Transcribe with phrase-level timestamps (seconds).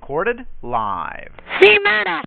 [0.00, 1.28] Recorded live.
[1.60, 2.22] See murder.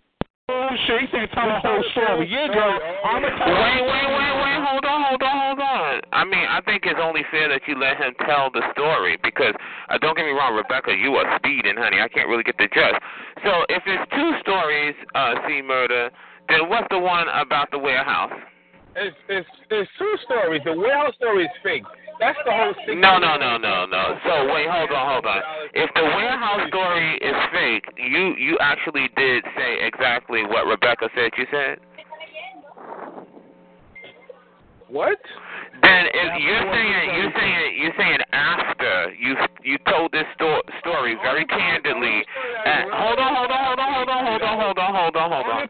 [0.47, 2.29] Oh shit, he said tell the whole story.
[2.29, 2.79] Yeah, girl.
[3.03, 4.57] I'm a Wait, wait, wait, wait.
[4.61, 6.01] Hold on, hold on, hold on.
[6.13, 9.55] I mean, I think it's only fair that you let him tell the story because,
[9.89, 11.97] uh, don't get me wrong, Rebecca, you are speeding, honey.
[11.99, 13.01] I can't really get the gist.
[13.43, 16.11] So if it's two stories, uh, see murder,
[16.49, 18.37] then what's the one about the warehouse?
[18.95, 20.61] It's it's it's two stories.
[20.63, 21.89] The warehouse story is fake.
[22.19, 23.01] That's the whole thing.
[23.01, 24.17] No, no, no, no, no.
[24.25, 25.41] So wait, hold on, hold on.
[25.73, 31.31] If the warehouse story is fake, you you actually did say exactly what Rebecca said.
[31.37, 31.79] You said.
[34.87, 35.17] What?
[35.81, 41.17] Then if you're saying you're saying you're saying after you you told this sto- story
[41.23, 42.21] very candidly.
[42.21, 45.15] Uh, and, hold on, hold on, hold on, hold on, hold on, hold on, hold
[45.17, 45.63] on, hold on.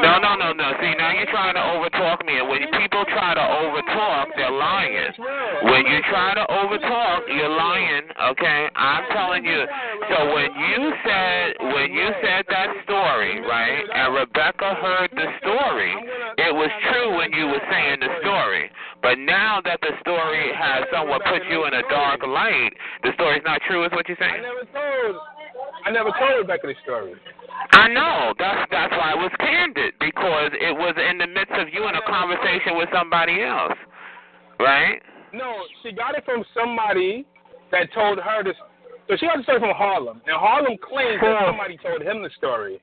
[0.00, 0.72] No, no, no, no.
[0.80, 3.44] See, now you're trying to overtalk me, and when people try to
[4.00, 5.12] overtalk, they're lying.
[5.62, 8.02] When you try to overtalk, you're lying.
[8.32, 9.64] Okay, I'm telling you.
[10.08, 15.92] So when you said when you said that story, right, and Rebecca heard the story,
[16.38, 18.70] it was true when you were saying the story.
[19.02, 23.42] But now that the story has somewhat put you in a dark light, the story's
[23.44, 24.34] not true, is what you're saying?
[24.34, 25.16] I never told.
[25.86, 27.14] I never told Rebecca the story.
[27.72, 28.34] I know.
[28.38, 31.94] That's that's why it was candid because it was in the midst of you in
[31.94, 33.76] a conversation with somebody else,
[34.58, 35.00] right?
[35.32, 37.26] No, she got it from somebody
[37.70, 38.56] that told her this.
[39.08, 42.30] So she got the story from Harlem, and Harlem claims that somebody told him the
[42.36, 42.80] story.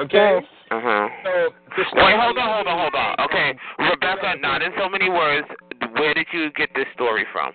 [0.00, 0.40] Okay.
[0.70, 1.08] Uh huh.
[1.24, 1.30] So
[1.94, 3.14] Wait, hold on, hold on, hold on.
[3.26, 5.46] Okay, Rebecca, not in so many words.
[5.94, 7.52] Where did you get this story from?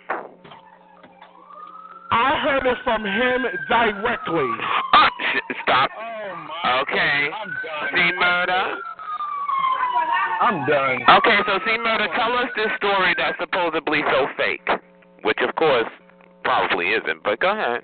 [2.12, 4.50] I heard it from him directly.
[4.94, 5.92] Oh, sh- stop.
[5.98, 6.82] Oh my.
[6.82, 7.30] Okay.
[7.32, 7.90] I'm done.
[7.94, 8.78] See murder.
[10.42, 11.18] I'm done.
[11.18, 12.08] Okay, so see murder.
[12.16, 14.68] Tell us this story that's supposedly so fake,
[15.24, 15.90] which of course
[16.44, 17.24] probably isn't.
[17.24, 17.82] But go ahead.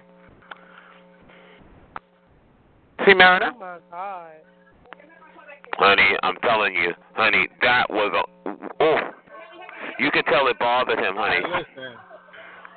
[3.06, 3.52] See murder.
[3.54, 4.32] Oh my god.
[5.78, 8.50] Honey, I'm telling you, honey, that was a.
[8.80, 9.00] Oh,
[10.00, 11.42] you could tell it bothered him, honey.
[11.46, 11.98] Listen.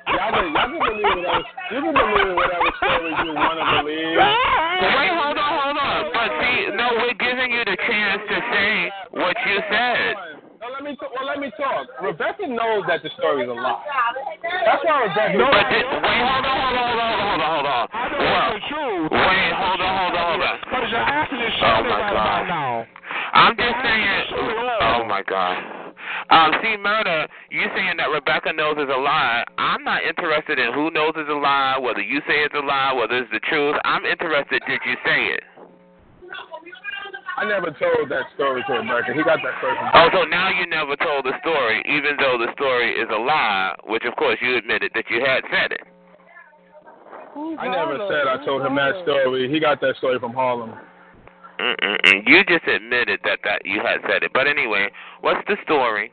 [0.09, 1.43] Y'all can, y'all can believe whatever.
[1.69, 4.17] You can believe whatever stories you want to believe.
[4.17, 5.99] Wait, hold on, hold on.
[6.13, 8.71] But see, no, we're giving you the chance to say
[9.13, 10.15] what you said.
[10.59, 10.91] No, let me.
[10.97, 11.87] T- well, let me talk.
[12.01, 13.79] Rebecca knows that the story's a lie.
[14.65, 15.37] That's why Rebecca.
[15.39, 17.83] No, but this, wait, hold on, hold on, hold on, hold on, hold on.
[17.93, 19.07] I know Well, it's the truth.
[19.13, 20.55] wait, hold on, hold on, hold on.
[20.59, 22.11] Because you're asking this Oh, shit my right God.
[22.11, 22.87] about now.
[23.33, 24.23] I'm just saying.
[24.81, 25.55] Oh my God.
[26.29, 27.27] Um, see, murder.
[27.49, 29.43] You saying that Rebecca knows is a lie?
[29.57, 32.93] I'm not interested in who knows is a lie, whether you say it's a lie,
[32.93, 33.75] whether it's the truth.
[33.83, 34.61] I'm interested.
[34.67, 35.43] Did you say it?
[37.37, 39.13] I never told that story to Rebecca.
[39.15, 39.89] He got that story from.
[39.93, 43.73] Oh, so now you never told the story, even though the story is a lie,
[43.87, 45.87] which of course you admitted that you had said it.
[47.57, 49.49] I never said I told him that story.
[49.49, 50.73] He got that story from Harlem.
[51.59, 52.23] Mm-mm-mm.
[52.25, 54.31] You just admitted that that you had said it.
[54.33, 54.87] But anyway,
[55.21, 56.11] what's the story?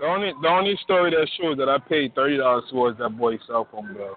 [0.00, 3.10] The only the only story that's true is that I paid thirty dollars towards that
[3.18, 4.16] boy's cell phone bill.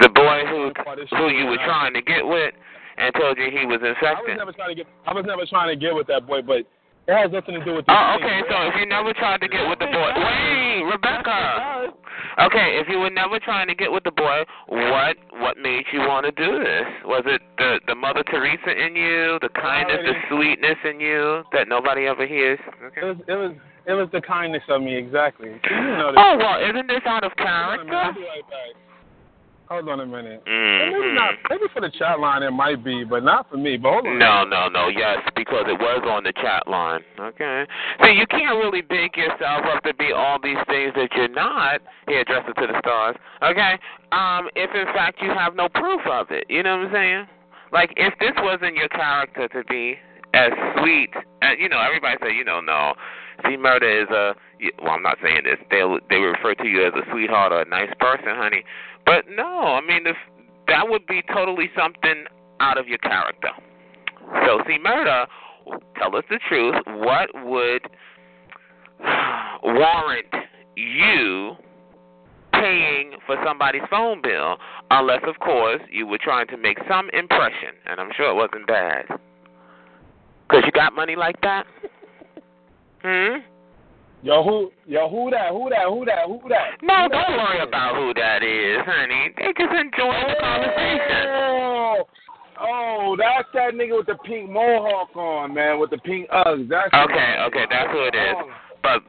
[0.00, 0.72] The boy who
[1.16, 2.52] who you were trying to get with
[2.98, 4.28] and told you he was in sexual.
[4.28, 4.86] I was never trying to get.
[5.06, 6.68] I was never trying to get with that boy, but
[7.08, 7.84] it has nothing to do with.
[7.88, 8.44] Oh, okay.
[8.44, 11.96] So if you never tried to get with the boy, wait, Rebecca.
[12.38, 16.00] Okay, if you were never trying to get with the boy, what what made you
[16.00, 16.86] want to do this?
[17.04, 21.68] Was it the the Mother Teresa in you, the kindness, the sweetness in you that
[21.68, 22.58] nobody ever hears?
[22.84, 23.00] Okay.
[23.00, 23.52] It was it was
[23.86, 25.48] it was the kindness of me exactly.
[25.48, 26.20] You know this.
[26.20, 27.96] Oh well, isn't this out of Hold on a minute.
[27.96, 28.42] I'll character?
[29.72, 30.42] Hold on a minute.
[30.44, 30.52] Maybe
[30.92, 31.14] Mm-hmm.
[31.14, 31.34] not.
[31.48, 33.78] Maybe for the chat line it might be, but not for me.
[33.78, 34.18] But hold on.
[34.18, 34.88] No, no, no.
[34.88, 37.00] Yes, because it was on the chat line.
[37.18, 37.64] Okay.
[38.04, 41.80] See, you can't really big yourself up to be all these things that you're not.
[42.06, 43.16] Here, address it to the stars.
[43.42, 43.78] Okay.
[44.12, 47.26] Um, if in fact you have no proof of it, you know what I'm saying?
[47.72, 49.96] Like, if this wasn't your character to be
[50.34, 51.08] as sweet,
[51.40, 53.00] and you know, everybody say, you don't know, no.
[53.46, 54.70] See, murder is uh, a.
[54.82, 55.58] Well, I'm not saying this.
[55.70, 58.64] They they refer to you as a sweetheart or a nice person, honey.
[59.04, 60.16] But no, I mean, if
[60.68, 62.24] that would be totally something
[62.60, 63.50] out of your character.
[64.46, 65.26] So, see, murder,
[65.98, 66.76] tell us the truth.
[66.86, 67.82] What would
[69.62, 70.32] warrant
[70.76, 71.56] you
[72.52, 74.56] paying for somebody's phone bill,
[74.90, 78.66] unless, of course, you were trying to make some impression, and I'm sure it wasn't
[78.66, 79.06] bad.
[80.48, 81.66] Because you got money like that?
[83.02, 83.42] Hmm?
[84.22, 85.50] Yo, who, yo, who that?
[85.50, 85.90] Who that?
[85.90, 86.26] Who that?
[86.30, 86.78] Who that?
[86.80, 87.66] No, who don't that worry is?
[87.66, 89.34] about who that is, honey.
[89.34, 91.26] They just enjoying the conversation.
[91.26, 92.06] Oh,
[92.62, 96.68] oh, that's that nigga with the pink mohawk on, man, with the pink Uggs.
[96.70, 98.36] That's Okay, okay, that's who it is.
[98.80, 99.02] But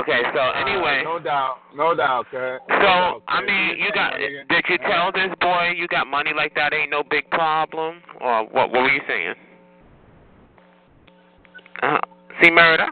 [0.00, 2.56] okay, so anyway, no doubt, no doubt, okay.
[2.80, 6.72] so I mean, you got did you tell this boy you got money like that
[6.72, 8.72] ain't no big problem, or what?
[8.72, 9.34] What were you saying?
[11.82, 12.00] Uh,
[12.40, 12.88] see, murder.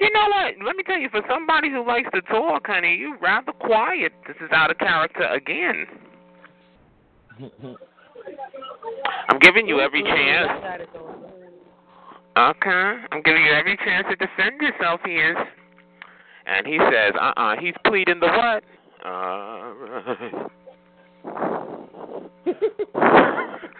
[0.00, 0.54] You know what?
[0.64, 4.12] Let me tell you, for somebody who likes to talk, honey, you're rather quiet.
[4.26, 5.86] This is out of character again.
[9.28, 10.50] I'm giving you every chance.
[12.36, 15.00] Okay, I'm giving you every chance to defend yourself.
[15.04, 15.36] He is,
[16.46, 18.62] and he says, "Uh-uh." He's pleading the what?
[19.04, 19.74] Uh,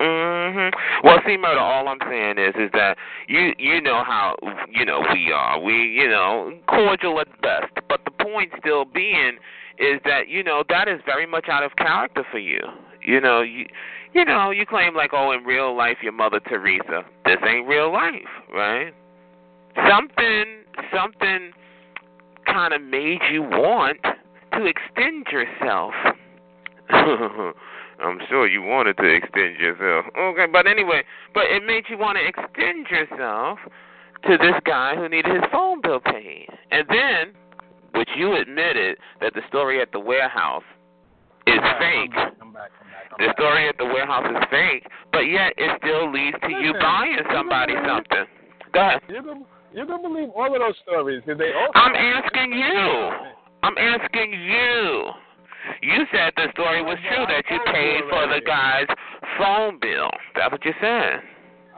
[0.00, 0.72] mhm.
[1.04, 1.60] Well, see, murder.
[1.60, 2.96] All I'm saying is, is that
[3.26, 4.36] you, you know how,
[4.70, 5.60] you know, we are.
[5.60, 7.72] We, you know, cordial at best.
[7.88, 9.38] But the point still being
[9.78, 12.60] is that you know that is very much out of character for you.
[13.00, 13.66] You know, you,
[14.12, 17.04] you know, you claim like, oh, in real life, your Mother Teresa.
[17.24, 18.12] This ain't real life,
[18.52, 18.92] right?
[19.88, 21.52] Something, something
[22.46, 24.00] kind of made you want
[24.52, 25.94] to extend yourself.
[28.02, 30.06] I'm sure you wanted to extend yourself.
[30.16, 31.02] Okay, but anyway,
[31.34, 33.58] but it made you want to extend yourself
[34.26, 36.48] to this guy who needed his phone bill paid.
[36.70, 37.34] And then,
[37.94, 40.62] which you admitted that the story at the warehouse
[41.46, 42.12] is fake.
[42.38, 43.36] Come back, come back, The back.
[43.36, 47.74] story at the warehouse is fake, but yet it still leads to you buying somebody
[47.86, 48.24] something.
[48.72, 49.00] Go ahead.
[49.08, 49.40] Gonna,
[49.72, 51.70] you're gonna believe all of those stories because they all.
[51.74, 53.10] I'm asking you.
[53.62, 55.10] I'm asking you.
[55.82, 58.86] You said the story was true that you paid for the guy's
[59.38, 60.10] phone bill.
[60.34, 61.20] That's what you said.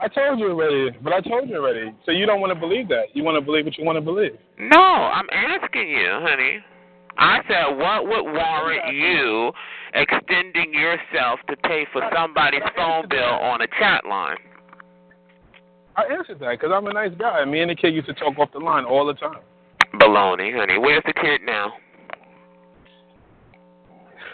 [0.01, 1.93] I told you already, but I told you already.
[2.05, 3.13] So you don't want to believe that.
[3.13, 4.33] You want to believe what you want to believe.
[4.57, 6.57] No, I'm asking you, honey.
[7.17, 9.51] I said, what would warrant you
[9.93, 14.37] extending yourself to pay for somebody's phone bill on a chat line?
[15.95, 17.43] I answered that because I'm a nice guy.
[17.45, 19.41] Me and the kid used to talk off the line all the time.
[19.95, 20.79] Baloney, honey.
[20.79, 21.73] Where's the kid now?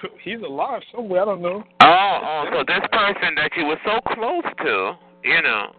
[0.24, 1.22] He's alive somewhere.
[1.22, 1.64] I don't know.
[1.82, 5.72] Oh, oh, so this person that you were so close to, you know,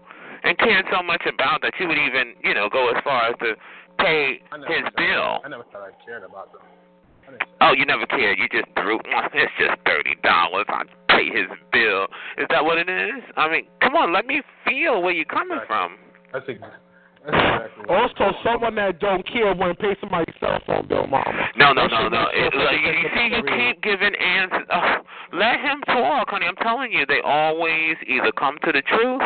[0.44, 3.34] and cared so much about that you would even, you know, go as far as
[3.40, 3.54] to
[3.98, 5.40] pay his bill.
[5.44, 6.62] I never thought I cared about them.
[7.26, 8.38] I didn't say Oh, you never cared.
[8.38, 8.98] You just threw.
[8.98, 10.66] "Mm, It's just thirty dollars.
[10.68, 12.04] I pay his bill.
[12.38, 13.22] Is that what it is?
[13.36, 14.12] I mean, come on.
[14.12, 15.98] Let me feel where you're coming from.
[16.32, 16.78] that's exactly.
[17.28, 17.94] That's exactly.
[17.94, 21.48] Also, someone that don't care when pay somebody's cell phone bill, mama.
[21.56, 22.26] No, no, no, no.
[22.32, 24.66] It, like, you, you see, you keep giving answers.
[24.72, 24.96] Oh,
[25.32, 26.46] let him talk, honey.
[26.46, 29.22] I'm telling you, they always either come to the truth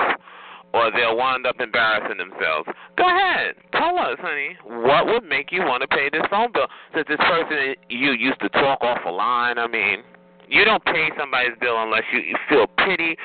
[0.75, 2.69] or they'll wind up embarrassing themselves.
[2.97, 4.57] Go ahead, tell us, honey.
[4.65, 6.67] What would make you want to pay this phone bill?
[6.95, 9.59] Since this person you used to talk off a line.
[9.59, 10.03] I mean,
[10.49, 13.17] you don't pay somebody's bill unless you, feel pity,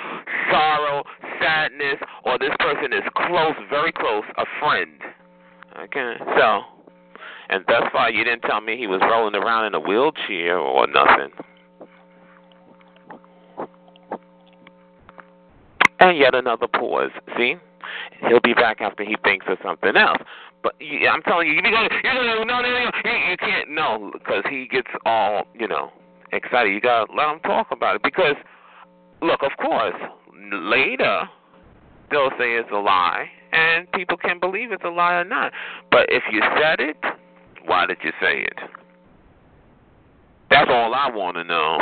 [0.52, 1.04] sorrow,
[1.42, 5.02] sadness, or this person is close, very close, a friend.
[5.80, 6.62] Okay, so.
[7.50, 10.86] And thus far, you didn't tell me he was rolling around in a wheelchair or
[10.88, 11.32] nothing.
[16.00, 17.12] And yet another pause.
[17.38, 17.56] See,
[18.28, 20.22] he'll be back after he thinks of something else.
[20.62, 22.90] But you, I'm telling you, you be going, you no, no, no, you,
[23.30, 25.92] you can't, no, because he gets all, you know,
[26.32, 26.74] excited.
[26.74, 28.36] You gotta let them talk about it because,
[29.22, 29.96] look, of course,
[30.52, 31.24] later
[32.12, 35.52] they'll say it's a lie, and people can believe it's a lie or not.
[35.92, 36.98] But if you said it,
[37.66, 38.60] why did you say it?
[40.50, 41.80] That's all I want to know.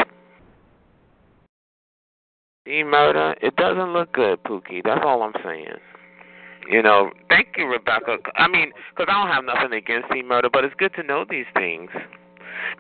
[2.66, 4.84] See, murder, it doesn't look good, Pookie.
[4.84, 5.78] That's all I'm saying.
[6.68, 8.18] You know, thank you, Rebecca.
[8.36, 11.24] I mean, because I don't have nothing against C murder, but it's good to know
[11.30, 11.92] these things.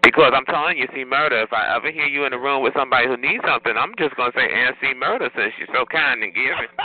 [0.03, 2.73] Because I'm telling you, see, murder, if I ever hear you in a room with
[2.75, 5.85] somebody who needs something, I'm just going to say, Aunt C murder, since you're so
[5.85, 6.69] kind and giving.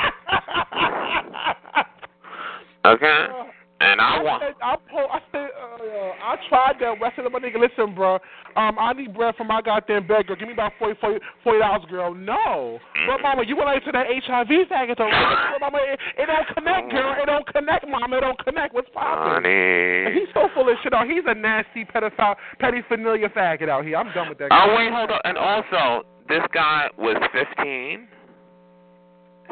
[2.85, 3.27] Okay?
[3.31, 3.51] Oh.
[3.81, 4.43] And I want.
[4.45, 7.01] said, I, po- I said, uh, I tried that.
[7.01, 8.21] I said to my nigga, listen, bro,
[8.57, 10.37] um, I need bread for my goddamn bed, girl.
[10.37, 12.13] Give me about forty, forty, forty dollars, girl.
[12.13, 15.09] No, but mama, you went into that HIV faggot though.
[15.57, 17.17] But mama, it, it don't connect, girl.
[17.23, 18.19] It don't connect, mama.
[18.19, 18.75] It don't connect.
[18.75, 19.49] What's poppin'?
[19.49, 20.13] Honey.
[20.13, 20.93] He's so full of shit.
[20.93, 21.09] Out.
[21.09, 23.97] He's a nasty pedophile, petty familiar faggot out here.
[23.97, 24.53] I'm done with that.
[24.53, 24.77] Oh guy.
[24.77, 25.21] wait, hold on.
[25.25, 28.09] And also, this guy was 15,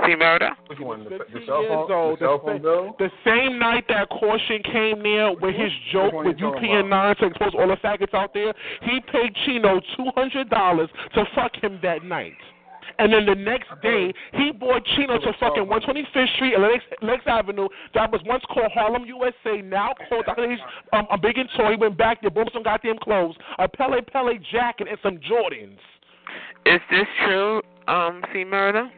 [0.06, 0.50] See murder?
[0.68, 1.04] Which one?
[1.04, 2.96] The, the cell years phone, old, the cell phone bill?
[2.98, 7.16] The same night that caution came near with his joke with you talking UPN 9
[7.16, 12.04] to expose all the faggots out there, he paid Chino $200 to fuck him that
[12.04, 12.36] night.
[12.98, 17.22] And then the next day, he bought Chino to fucking 125th Street and Lex, Lex
[17.26, 17.68] Avenue.
[17.94, 20.50] That was once called Harlem, USA, now called Dr.
[20.50, 20.58] H,
[20.92, 21.72] um, a big and toy.
[21.72, 25.78] He went back there, bought some goddamn clothes, a Pelle Pelle jacket, and some Jordans.
[26.66, 28.90] Is this true, um, See murder?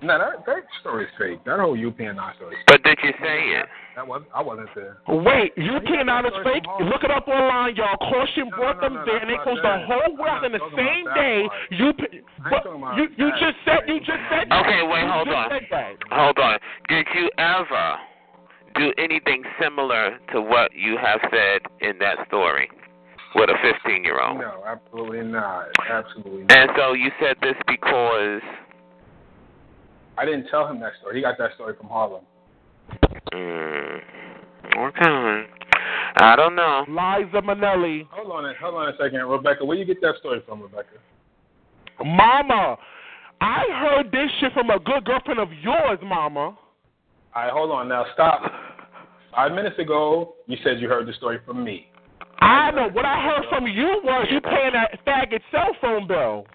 [0.00, 1.42] No, that that story's fake.
[1.44, 2.54] That whole UPN nine story.
[2.54, 3.66] is But did you say it?
[3.96, 4.98] That was I wasn't there.
[5.08, 6.62] Wait, you you can't got out that is fake?
[6.86, 7.98] Look it up online, y'all.
[7.98, 10.44] Caution No, brought no, them no, there, and they not closed the whole world not
[10.46, 11.48] in the same day.
[11.74, 13.42] You, p- but talking you, you that.
[13.42, 14.62] just said, you just said that.
[14.62, 15.50] Okay, wait, hold on.
[16.14, 16.58] Hold on.
[16.88, 17.98] Did you ever
[18.78, 22.70] do anything similar to what you have said in that story
[23.34, 24.38] with a 15 year old?
[24.38, 25.66] No, absolutely not.
[25.90, 26.52] Absolutely not.
[26.54, 28.42] And so you said this because.
[30.18, 31.16] I didn't tell him that story.
[31.16, 32.24] He got that story from Harlem.
[33.32, 34.00] Mm,
[34.78, 35.46] okay.
[36.20, 36.84] I don't know.
[36.88, 38.08] Liza Minnelli.
[38.10, 39.64] Hold on, a- hold on a second, Rebecca.
[39.64, 40.96] Where you get that story from, Rebecca?
[42.04, 42.76] Mama,
[43.40, 46.40] I heard this shit from a good girlfriend of yours, Mama.
[46.40, 46.56] All
[47.36, 48.04] right, hold on now.
[48.14, 48.42] Stop.
[49.30, 51.86] Five minutes ago, you said you heard the story from me.
[52.40, 52.88] I know.
[52.88, 56.46] What I heard from you was you paying that faggot cell phone bill.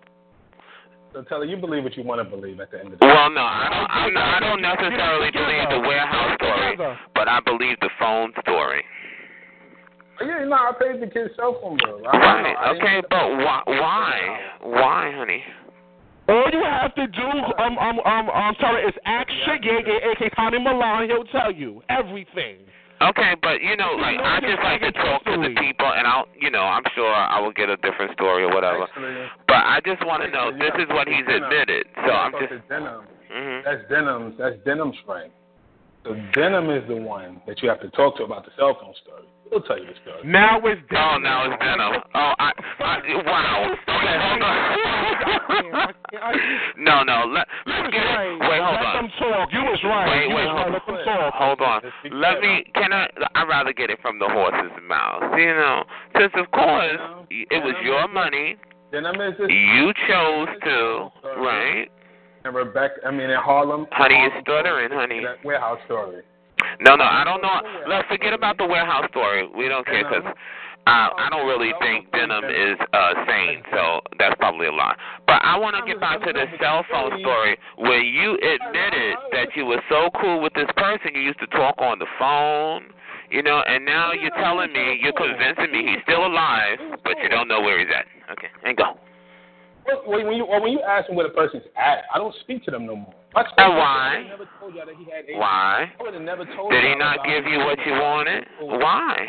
[1.13, 3.05] So tell her you believe what you want to believe at the end of the
[3.05, 3.13] day.
[3.13, 3.87] Well, no, I don't.
[3.89, 8.83] I'm not, I don't necessarily believe the warehouse story, but I believe the phone story.
[10.21, 12.01] Oh, yeah, no, I paid the kid's cell phone bill.
[12.07, 12.55] I, Right.
[12.57, 13.61] I Okay, the- but why?
[13.65, 14.39] Why?
[14.61, 15.43] Why, honey?
[16.29, 20.59] All you have to do, um, um, um, um, sorry, is ask Shiggy, aka Tommy
[20.59, 21.09] Milan.
[21.09, 22.57] He'll tell you everything.
[23.09, 26.27] Okay, but you know, like I just like to talk to the people, and I'll,
[26.39, 28.87] you know, I'm sure I will get a different story or whatever.
[29.47, 31.83] But I just want to know this is what he's admitted.
[31.95, 32.07] Denim.
[32.07, 32.69] So I'm just.
[32.69, 33.03] Denim.
[33.27, 34.37] hmm That's Denim's.
[34.39, 35.31] That's Denim's friend.
[36.03, 38.93] So Denim is the one that you have to talk to about the cell phone
[39.03, 39.23] story.
[39.49, 40.19] He'll tell you the story.
[40.25, 42.01] Now it's Oh, now it's denim.
[42.15, 43.75] Oh, I, I wow.
[43.87, 44.73] Okay, hold on.
[46.77, 47.29] no, no.
[47.31, 48.39] Let, let's get it.
[48.41, 48.95] Wait, hold Let on.
[49.03, 49.53] them talk.
[49.53, 50.09] You was right.
[50.09, 50.71] Wait, you wait, was right.
[50.71, 51.33] hold Let them talk.
[51.35, 51.81] Hold on.
[51.83, 52.65] Let's be Let clear me.
[52.73, 53.07] Can I?
[53.35, 55.21] I'd rather get it from the horse's mouth.
[55.37, 55.83] You know,
[56.17, 58.57] since of course it was your money,
[58.91, 61.87] Denim is you chose to, right?
[62.45, 63.87] And Rebecca, I mean, in Harlem.
[63.91, 65.21] Honey, you're stuttering, honey.
[65.23, 66.23] That warehouse story.
[66.81, 67.61] No, no, I don't know.
[67.87, 69.47] Let's forget about the warehouse story.
[69.55, 70.25] We don't care because
[70.85, 74.95] uh, I don't really think Denim is uh, sane, so that's probably a lie.
[75.25, 79.55] But I want to get back to the cell phone story where you admitted that
[79.55, 81.15] you were so cool with this person.
[81.15, 82.91] You used to talk on the phone,
[83.31, 87.29] you know, and now you're telling me, you're convincing me he's still alive, but you
[87.29, 88.05] don't know where he's at.
[88.31, 88.99] Okay, and go.
[90.05, 92.71] When when you when you ask me where the person's at, I don't speak to
[92.71, 93.13] them no more.
[93.35, 94.25] And why?
[94.27, 95.37] Never told y'all that he had AIDS.
[95.37, 95.91] Why?
[95.99, 98.45] I would have never told Did he not give you what you wanted?
[98.61, 99.27] Why?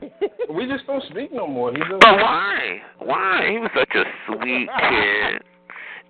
[0.50, 1.70] We just don't speak no more.
[1.72, 2.80] He's a, But why?
[2.98, 3.48] Why?
[3.52, 5.42] He was such a sweet kid.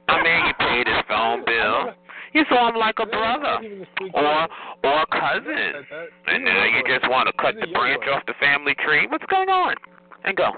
[0.09, 1.93] I mean, you paid his phone bill.
[2.33, 3.59] You saw him like a brother
[4.15, 4.49] or
[4.85, 5.85] or a cousin,
[6.29, 9.07] and now you just want to cut the branch off the family tree.
[9.09, 9.75] What's going on?
[10.25, 10.53] And go.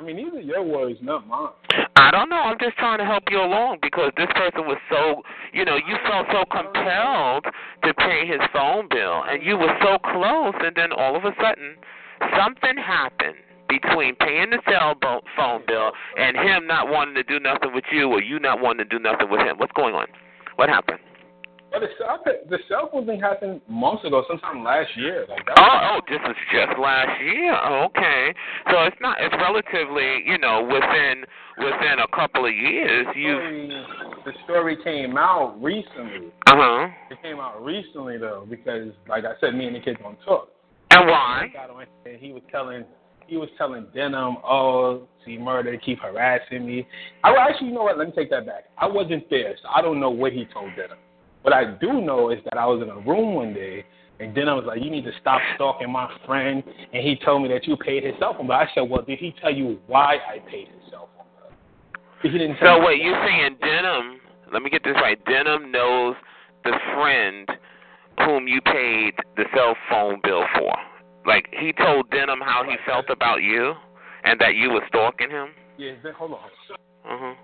[0.00, 1.50] I mean, these are your words, not mine.
[1.96, 2.40] I don't know.
[2.40, 5.20] I'm just trying to help you along because this person was so,
[5.52, 7.44] you know, you felt so compelled
[7.84, 11.32] to pay his phone bill, and you were so close, and then all of a
[11.36, 11.76] sudden,
[12.32, 13.36] something happened
[13.68, 14.96] between paying the cell
[15.36, 18.88] phone bill and him not wanting to do nothing with you, or you not wanting
[18.88, 19.58] to do nothing with him.
[19.58, 20.06] What's going on?
[20.56, 21.00] What happened?
[21.70, 25.24] But the cell, the cell phone thing happened months ago, sometime last year.
[25.28, 25.54] Like that.
[25.56, 27.54] Oh, oh, this is just last year.
[27.86, 28.34] Okay,
[28.70, 29.18] so it's not.
[29.20, 31.24] It's relatively, you know, within
[31.58, 33.06] within a couple of years.
[33.14, 33.36] You.
[34.24, 36.32] the story came out recently.
[36.46, 36.88] Uh huh.
[37.10, 40.48] It came out recently though, because like I said, me and the kids don't talk.
[40.90, 41.46] And why?
[42.04, 42.84] and he was telling
[43.28, 46.84] he was telling Denim, oh, see murder, keep harassing me.
[47.22, 48.64] I actually you know what, let me take that back.
[48.76, 50.98] I wasn't there, so I don't know what he told Denim.
[51.42, 53.84] What I do know is that I was in a room one day
[54.18, 57.48] and Denim was like, You need to stop stalking my friend and he told me
[57.48, 58.56] that you paid his cell phone bill.
[58.56, 61.58] I said, Well, did he tell you why I paid his cell phone bill?
[62.22, 64.20] He didn't tell So wait, you're saying Denim?
[64.52, 65.18] Let me get this right.
[65.24, 66.16] Denim knows
[66.64, 67.48] the friend
[68.26, 70.74] whom you paid the cell phone bill for.
[71.26, 73.74] Like he told Denim how he felt about you,
[74.24, 75.48] and that you were stalking him.
[75.78, 76.38] Yeah, hold on.
[77.04, 77.34] Uh huh.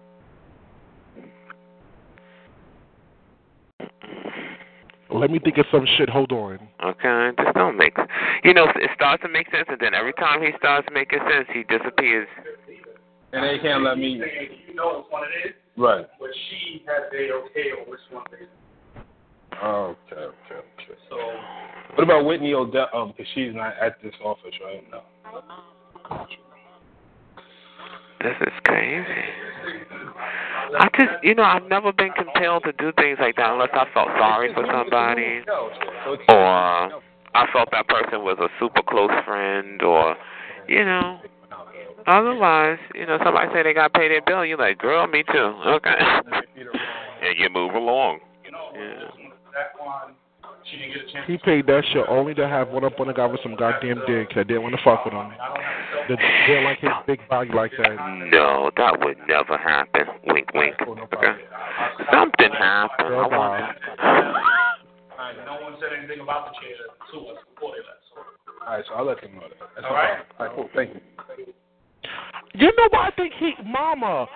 [5.16, 6.11] Let me think of some shit.
[6.11, 6.58] Hold on.
[6.85, 7.96] Okay, just don't make.
[8.44, 11.49] You know, it starts to make sense, and then every time he starts making sense,
[11.52, 12.28] he disappears.
[13.32, 14.20] And they can't let me.
[14.68, 15.54] You know which one it is.
[15.76, 16.06] Right.
[16.20, 18.49] But she has the okay on which one it is.
[19.62, 20.99] Okay, okay, okay.
[21.08, 21.16] So
[21.94, 22.88] What about Whitney Odell?
[22.94, 26.26] Um, because she's not at this office right now.
[28.20, 29.04] This is crazy.
[30.78, 33.87] I just, you know, I've never been compelled to do things like that unless I
[33.94, 35.40] felt sorry for somebody,
[36.28, 37.02] or
[37.35, 40.16] I felt that person was a super close friend, or,
[40.68, 41.20] you know.
[42.06, 45.25] Otherwise, you know, somebody say they got to pay their bill, you're like, girl, me
[45.32, 45.54] too.
[45.66, 45.96] Okay.
[47.23, 48.20] and you move along.
[48.75, 49.11] Yeah.
[50.66, 51.26] That one, she didn't get a chance.
[51.26, 54.02] He paid that shit only to have one up on the guy with some goddamn
[54.06, 55.32] dick that didn't want to fuck with him.
[56.08, 57.96] That didn't like his big body like that.
[58.30, 60.06] No, that would never happen.
[60.26, 60.75] Wink, wink.
[60.87, 61.35] Oh, okay.
[62.12, 63.14] Something happened.
[63.14, 63.76] I want.
[65.46, 66.76] No one said anything about the chair
[67.12, 68.04] to us before they left.
[68.66, 69.58] All right, so I'll let them know that.
[69.75, 70.26] That's All no right.
[70.26, 70.37] problem.
[70.38, 70.68] All right, cool.
[70.75, 71.00] Thank you.
[72.56, 74.26] You know what I think he, Mama?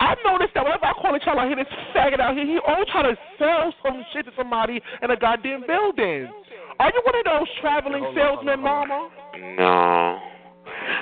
[0.00, 2.58] I noticed that whenever I call a child out here, this faggot out here, he
[2.66, 6.32] always try to sell some shit to somebody in a goddamn building.
[6.80, 9.10] Are you one of those traveling salesmen, Mama?
[9.56, 10.18] No.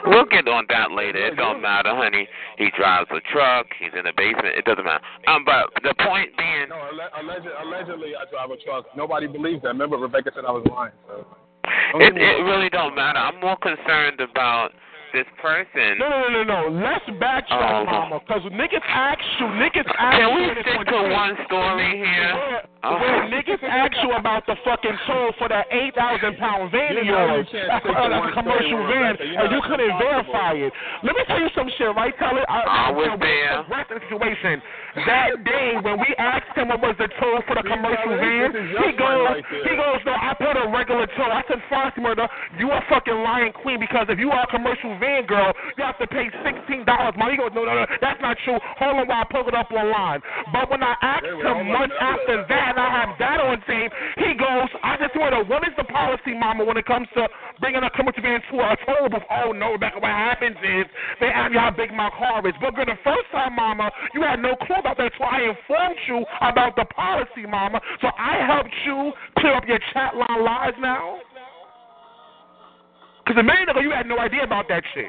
[0.06, 1.26] We'll get on that later.
[1.26, 2.28] It don't matter, honey.
[2.58, 3.66] He drives a truck.
[3.78, 4.56] He's in the basement.
[4.56, 5.04] It doesn't matter.
[5.28, 8.86] Um, but the point being, No, alle- alleged, allegedly I drive a truck.
[8.96, 9.68] Nobody believes that.
[9.68, 10.92] Remember, Rebecca said I was lying.
[11.06, 11.24] So.
[11.94, 13.18] It it really don't matter.
[13.18, 14.70] I'm more concerned about
[15.12, 15.98] this person.
[15.98, 16.60] No, no, no, no, no.
[16.82, 17.84] Let's backtrack, Oh.
[17.84, 22.34] Mama, because niggas ask you, niggas ask Can we stick to one story here?
[22.34, 22.96] Where, Oh.
[22.96, 27.12] where niggas ask you about the fucking toll for that 8,000 pound van of You
[27.12, 27.48] know you yours.
[27.52, 29.24] can't That's a, to that's one a commercial van, Rebecca.
[29.26, 30.32] You and you couldn't impossible.
[30.32, 30.72] verify it.
[31.02, 32.44] Let me tell you some shit, right, Tyler?
[32.48, 33.64] I, I was I, there.
[33.68, 34.62] Rest of the situation.
[35.06, 38.50] That day when we asked him what was the toll for the commercial van,
[38.82, 41.30] he goes, he goes, no, I paid a regular toll.
[41.30, 42.26] I said, Fox murder,
[42.58, 45.98] you a fucking lying queen because if you are a commercial van girl, you have
[45.98, 47.16] to pay sixteen dollars.
[47.16, 48.58] He goes, no, no, no, that's not true.
[48.78, 50.20] Hold on while I pull it up online.
[50.52, 54.34] But when I asked him months after that, and I have that on tape, he
[54.34, 57.28] goes, I just want to know what is the policy, Mama, when it comes to
[57.60, 59.24] bringing a commercial van to a toll booth?
[59.30, 60.84] Oh no, Rebecca, what happens is
[61.20, 62.54] they ask you how big my car is.
[62.60, 66.00] But girl, the first time, Mama, you had no clue about that, so I informed
[66.08, 67.80] you about the policy, Mama.
[68.00, 71.18] So I helped you clear up your chat line lies now.
[73.30, 75.06] Because a minute ago, you had no idea about that shit.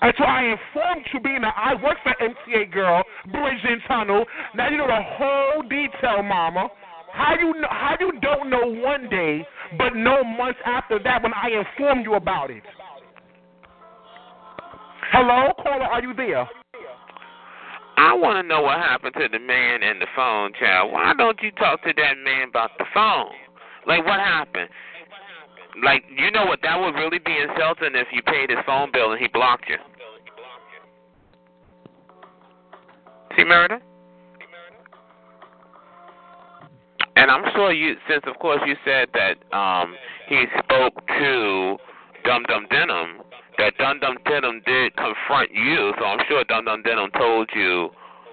[0.00, 4.24] And so I informed you, being that I work for MTA Girl, Bridge and Tunnel.
[4.54, 6.68] Now you know the whole detail, Mama.
[7.12, 11.34] How you know, how you don't know one day, but know months after that when
[11.34, 12.62] I informed you about it?
[15.12, 16.48] Hello, caller, are you there?
[17.98, 20.92] I want to know what happened to the man in the phone, child.
[20.92, 23.32] Why don't you talk to that man about the phone?
[23.86, 24.70] Like, what happened?
[25.82, 26.60] Like, you know what?
[26.62, 29.76] That would really be insulting if you paid his phone bill and he blocked you.
[33.36, 33.80] See, Merida?
[37.16, 39.94] And I'm sure you, since of course you said that um
[40.28, 41.76] he spoke to
[42.24, 43.22] Dum Dum Denim,
[43.58, 45.92] that Dum Dum Denim did confront you.
[45.98, 47.90] So I'm sure Dum Dum Denim told you,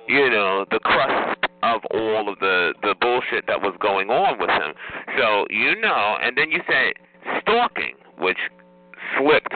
[0.08, 4.50] you know, the crust of all of the the bullshit that was going on with
[4.50, 4.74] him.
[5.18, 6.94] So you know, and then you said
[7.42, 8.38] stalking, which
[9.18, 9.54] slipped,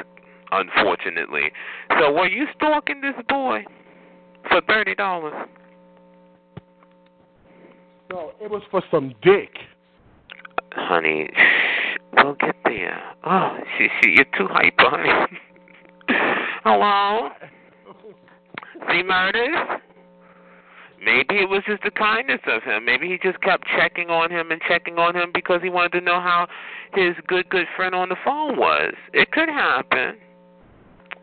[0.52, 1.52] unfortunately.
[2.00, 3.64] So were you stalking this boy
[4.50, 5.48] for thirty dollars?
[8.12, 9.52] No, it was for some dick.
[10.74, 13.02] Honey, shh, we'll get there.
[13.24, 15.38] Oh, she, she, you're too hyper, honey.
[16.64, 17.30] Hello?
[18.90, 19.80] See murders?
[21.04, 22.84] Maybe it was just the kindness of him.
[22.86, 26.02] Maybe he just kept checking on him and checking on him because he wanted to
[26.02, 26.48] know how
[26.94, 28.94] his good, good friend on the phone was.
[29.14, 30.18] It could happen.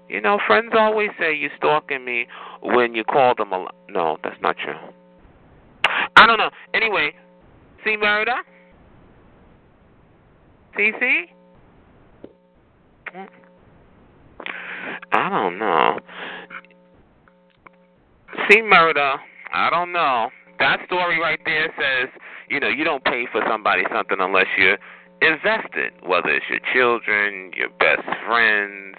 [0.08, 2.26] You know, friends always say you're stalking me
[2.62, 3.74] when you call them a lot.
[3.88, 4.78] No, that's not true.
[6.16, 6.50] I don't know.
[6.72, 7.12] Anyway,
[7.84, 8.36] see murder?
[10.78, 11.24] CC?
[15.12, 15.98] I don't know.
[18.50, 19.16] See murder?
[19.56, 20.28] I don't know.
[20.58, 22.10] That story right there says,
[22.48, 24.76] you know, you don't pay for somebody something unless you're
[25.22, 28.96] invested, whether it's your children, your best friends,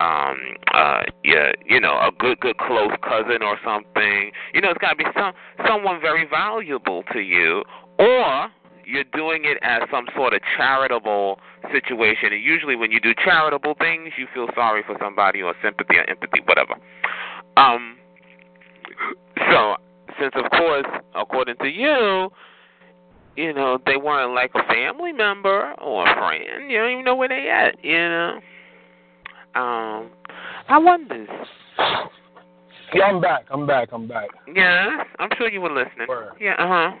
[0.00, 0.36] um,
[0.74, 4.32] uh, yeah, you know, a good, good close cousin or something.
[4.52, 5.34] You know, it's got to be some
[5.68, 7.62] someone very valuable to you,
[8.00, 8.48] or
[8.84, 11.38] you're doing it as some sort of charitable
[11.70, 12.32] situation.
[12.32, 16.10] And usually, when you do charitable things, you feel sorry for somebody or sympathy or
[16.10, 16.74] empathy, whatever.
[17.56, 17.98] Um.
[19.50, 19.76] So,
[20.20, 22.30] since of course, according to you,
[23.36, 26.70] you know they weren't like a family member or a friend.
[26.70, 27.82] You don't even know where they at.
[27.84, 28.40] You know.
[29.54, 30.10] Um,
[30.68, 31.26] I wonder.
[32.94, 33.46] Yeah, I'm back.
[33.50, 33.88] I'm back.
[33.92, 34.28] I'm back.
[34.54, 36.06] Yeah, I'm sure you were listening.
[36.40, 36.96] Yeah, uh huh.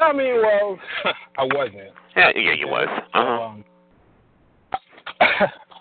[0.00, 0.78] I mean, well,
[1.38, 1.92] I wasn't.
[2.16, 2.88] Yeah, yeah, you was.
[3.14, 3.42] Uh huh.
[3.42, 3.64] um,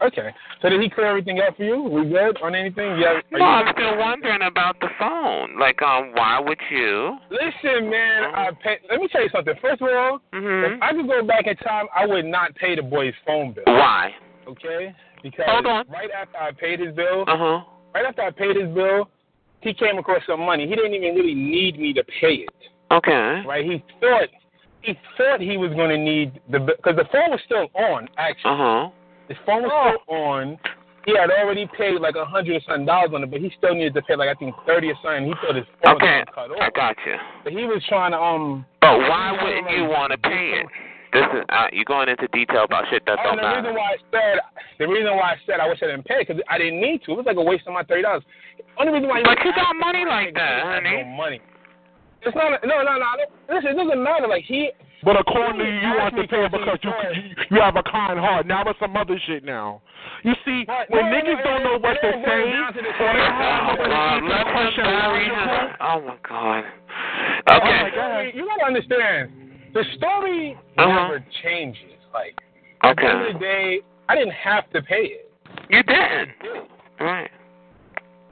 [0.01, 0.29] okay.
[0.62, 1.81] So did he clear everything up for you?
[1.81, 2.97] We good on anything?
[2.99, 3.19] Yeah.
[3.31, 5.57] No, I'm still wondering about the phone.
[5.60, 7.17] Like, um, why would you?
[7.29, 8.36] Listen, man.
[8.36, 9.53] I pay, let me tell you something.
[9.62, 10.75] First of all, Mhm.
[10.75, 13.63] if I could go back in time, I would not pay the boy's phone bill.
[13.65, 14.13] Why?
[14.47, 14.93] Okay?
[15.23, 15.45] Because
[15.89, 17.62] right after I paid his bill, Uh huh.
[17.93, 19.10] right after I paid his bill,
[19.62, 20.67] he came across some money.
[20.67, 22.49] He didn't even really need me to pay it.
[22.91, 23.41] Okay.
[23.45, 23.65] Right?
[23.65, 24.29] He thought
[24.81, 28.07] he thought he was going to need the because the phone was still on.
[28.17, 28.89] Actually, Uh huh.
[29.28, 30.58] His phone was still on.
[31.06, 33.74] He had already paid like a hundred or something dollars on it, but he still
[33.74, 35.26] needed to pay like I think thirty or something.
[35.26, 36.20] He thought his phone Okay.
[36.20, 36.60] was cut off.
[36.60, 37.16] I got you.
[37.44, 38.66] But he was trying to um.
[38.82, 40.68] But why wouldn't you want to pay it?
[41.16, 43.96] This is uh, you're going into detail about shit that Oh, don't the reason why
[43.96, 44.36] I said
[44.80, 47.16] the reason why I said I wish I didn't pay because I didn't need to.
[47.16, 48.24] It was like a waste of my thirty dollars.
[48.76, 49.24] Only reason why.
[49.24, 51.08] But you got money like that, honey.
[51.08, 51.40] No money.
[52.22, 52.60] It's not.
[52.68, 53.08] No, no, no.
[53.48, 54.28] Listen, it doesn't matter.
[54.28, 54.72] Like he.
[55.03, 57.83] But according to you, you want to pay it because you, you you have a
[57.83, 58.47] kind heart.
[58.47, 59.81] Now it's some other shit now.
[60.23, 62.25] You see, But- when no, no, niggas no, don't know no, what no, to no,
[62.25, 64.83] say, down to the or they same have Oh nobody God, to let him question
[64.83, 65.75] bury logical, him.
[65.79, 66.63] Oh my God.
[67.47, 67.81] Oh, Okay.
[67.83, 68.21] my God.
[68.33, 69.31] You gotta understand.
[69.73, 70.88] The story Uh-huh.
[70.89, 71.93] never changes.
[72.13, 72.36] Like
[72.81, 73.79] at the end of the day,
[74.10, 75.31] I didn't have to pay it,
[75.69, 76.29] You did.
[76.99, 77.29] Right.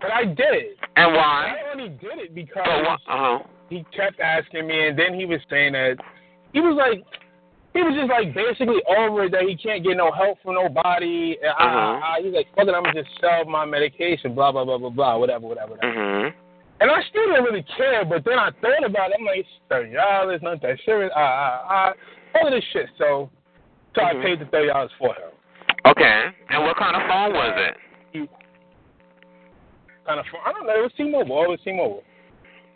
[0.02, 0.78] but I did.
[0.96, 1.58] And why?
[1.62, 3.00] I only did it because But what?
[3.08, 3.40] Uh huh.
[3.70, 5.98] he kept asking me, and then he was saying that
[6.56, 7.04] he was like,
[7.76, 11.36] he was just like basically over it that he can't get no help from nobody.
[11.44, 12.00] And I, Uh-huh.
[12.08, 14.90] I, he's like, fuck it, I'm gonna just sell my medication, blah blah blah blah
[14.90, 15.76] blah, whatever, whatever.
[15.76, 15.92] whatever.
[16.00, 16.34] Mhm.
[16.80, 19.18] And I still didn't really care, but then I thought about it.
[19.20, 21.12] I'm like, thirty dollars, not that serious.
[21.16, 21.94] Ah, ah, ah,
[22.40, 22.88] all of this shit.
[22.98, 23.30] So,
[23.94, 24.08] so Mhm.
[24.08, 25.32] I paid the thirty dollars for her.
[25.92, 26.32] Okay.
[26.50, 27.76] And what kind of phone was it?
[30.08, 30.42] Kind of, phone?
[30.46, 30.76] I don't know.
[30.80, 31.44] It was T-Mobile.
[31.44, 32.04] It was T-Mobile.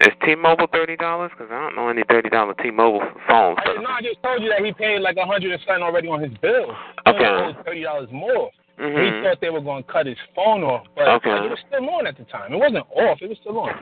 [0.01, 1.31] Is T-Mobile thirty dollars?
[1.37, 3.57] Because I don't know any thirty dollar T-Mobile phones.
[3.61, 3.85] I didn't.
[3.85, 6.31] I just told you that he paid like a hundred and something already on his
[6.41, 6.71] bill.
[7.05, 7.57] Okay.
[7.65, 8.49] Thirty dollars more.
[8.77, 9.23] He Mhm.
[9.23, 11.29] thought they were going to cut his phone off, but Okay.
[11.33, 12.53] like, it was still on at the time.
[12.53, 13.73] It wasn't off; it was still on.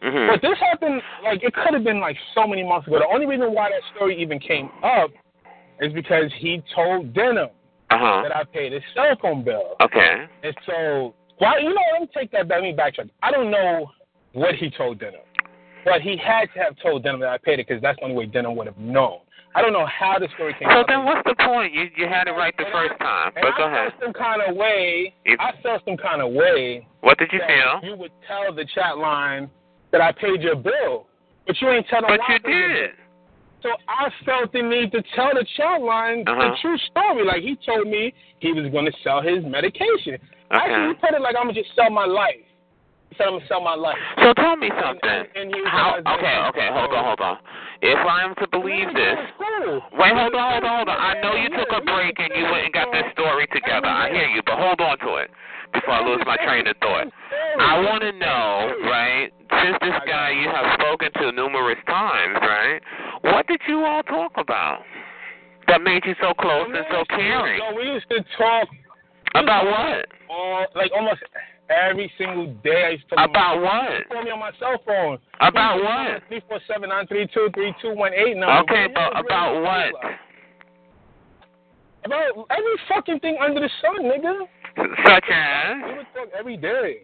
[0.00, 0.26] Mhm.
[0.26, 2.98] But this happened like it could have been like so many months ago.
[2.98, 5.10] The only reason why that story even came up
[5.80, 7.50] is because he told Denham
[7.90, 8.22] Uh huh.
[8.22, 10.26] that I paid his cell phone bill, Okay.
[10.42, 11.58] and so why?
[11.58, 12.62] You know, let me take that back.
[12.62, 13.10] Let me backtrack.
[13.22, 13.90] I don't know
[14.32, 15.20] what he told Denham,
[15.90, 18.16] but he had to have told Denham that I paid it because that's the only
[18.16, 19.18] way Denham would have known.
[19.54, 21.72] I don't know how the story came So then, what's the point?
[21.72, 23.32] You you had it right the And first I- time.
[23.34, 23.92] But go I ahead.
[24.02, 25.14] some kind of way.
[25.26, 27.80] I felt some kind of way What did you feel?
[27.90, 29.50] you would tell the chat line
[29.90, 31.06] that I paid your bill,
[31.46, 32.90] but you ain't tell them But you did.
[33.62, 36.50] So I felt the need to tell the chat line Uh-huh.
[36.50, 37.24] the true story.
[37.24, 40.18] Like he told me he was going to sell his medication.
[40.50, 41.00] Actually, he Okay.
[41.00, 42.44] put it like I'm gonna just sell my life.
[43.16, 43.96] Said I'm gonna sell my life.
[44.22, 45.08] So tell me something.
[45.08, 45.96] And- and was How?
[45.96, 46.36] Okay.
[46.52, 46.68] Okay.
[46.72, 47.04] Hold on.
[47.04, 47.38] Hold on.
[47.80, 49.18] If I am to believe this.
[49.92, 50.98] Wait, hold on, hold on, hold on.
[50.98, 53.86] I know you took a break and you went and got this story together.
[53.86, 55.30] I hear you, but hold on to it
[55.72, 57.06] before I lose my train of thought.
[57.60, 59.30] I want to know, right,
[59.62, 62.80] since this guy you have spoken to numerous times, right,
[63.22, 64.82] what did you all talk about
[65.68, 67.58] that made you so close and so caring?
[67.60, 68.68] No, we used to talk
[69.34, 70.06] About what?
[70.30, 71.22] all like almost
[71.70, 72.84] every single day.
[72.86, 74.08] I used to About what?
[74.10, 75.18] call me on my cell phone.
[75.40, 76.22] About what?
[76.28, 78.58] Three four seven nine three two three two one eight number.
[78.62, 79.94] Okay, but yeah, about what?
[82.04, 84.46] About every fucking thing under the sun, nigga.
[85.04, 85.96] Such We as?
[85.96, 87.02] would talk every day.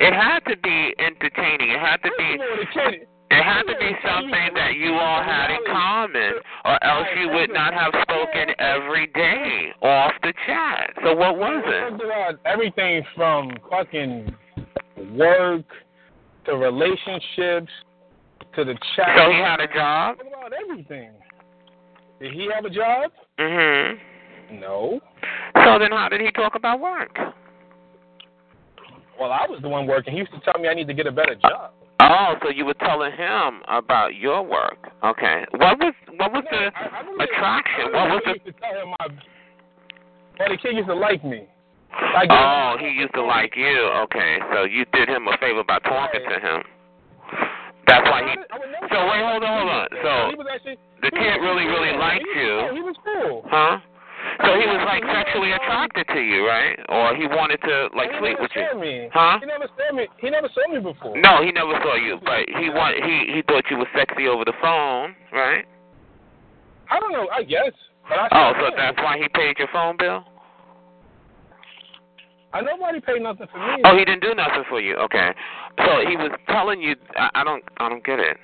[0.00, 1.70] It had to be entertaining.
[1.70, 4.74] It had to First be of all, the kid, It had to be something that
[4.76, 6.34] you all had in common,
[6.64, 10.90] or else you would not have spoken every day off the chat.
[11.02, 11.94] So what was it?
[12.04, 14.34] about everything from fucking
[15.12, 15.64] work
[16.44, 17.72] to relationships
[18.54, 19.16] to the chat.
[19.16, 20.18] So he had a job?
[20.20, 21.10] About everything.
[22.20, 23.10] Did he have a job?
[23.38, 23.98] Mhm.
[24.52, 25.00] No.
[25.64, 27.18] So then how did he talk about work?
[29.18, 30.12] Well, I was the one working.
[30.12, 31.72] He used to tell me I need to get a better job.
[32.06, 34.76] Oh, so you were telling him about your work.
[35.02, 35.44] Okay.
[35.52, 37.92] What was what was No, the I- I really- attraction?
[37.92, 39.06] What was the to tell him my.
[40.38, 41.46] Well, the kid used to like me.
[41.94, 43.78] I guess- Oh, he used to like you.
[44.10, 44.38] Okay.
[44.52, 46.62] So you did him a favor by talking to him.
[47.86, 49.88] That's why he I would never- So wait, hold on, hold on.
[50.02, 52.50] So he was actually, the kid really, really liked you.
[52.68, 53.46] Oh, he was cool.
[53.48, 53.78] Huh?
[54.42, 56.78] So he was like sexually attracted to you, right?
[56.88, 58.80] Or he wanted to like he sleep with you?
[58.80, 59.08] Me.
[59.12, 59.38] Huh?
[59.40, 60.08] He never saw me.
[60.18, 61.16] He never saw me before.
[61.20, 64.44] No, he never saw you, but he want he he thought you were sexy over
[64.44, 65.64] the phone, right?
[66.90, 67.28] I don't know.
[67.32, 67.72] I guess.
[68.10, 70.24] I Oh, so that's why he paid your phone bill?
[72.52, 73.82] I nobody paid nothing for me.
[73.84, 74.94] Oh, he didn't do nothing for you.
[74.96, 75.30] Okay.
[75.78, 76.94] So he was telling you.
[77.16, 77.64] I, I don't.
[77.78, 78.36] I don't get it.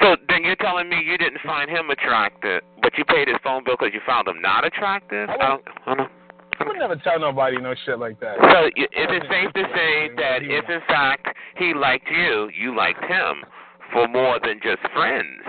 [0.00, 2.62] So then you're telling me you didn't find him attractive,
[2.98, 5.28] you paid his phone bill because you found him not attractive?
[5.28, 5.62] I don't.
[5.86, 6.10] I don't.
[6.58, 8.36] I would never tell nobody no shit like that.
[8.40, 11.28] So is it safe to say that if in fact
[11.58, 13.44] he liked you, you liked him
[13.92, 15.42] for more than just friends?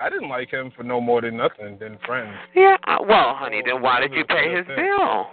[0.00, 2.36] I didn't like him for no more than nothing than friends.
[2.54, 2.76] Yeah.
[2.86, 5.26] uh, Well, honey, then why did you pay his bill?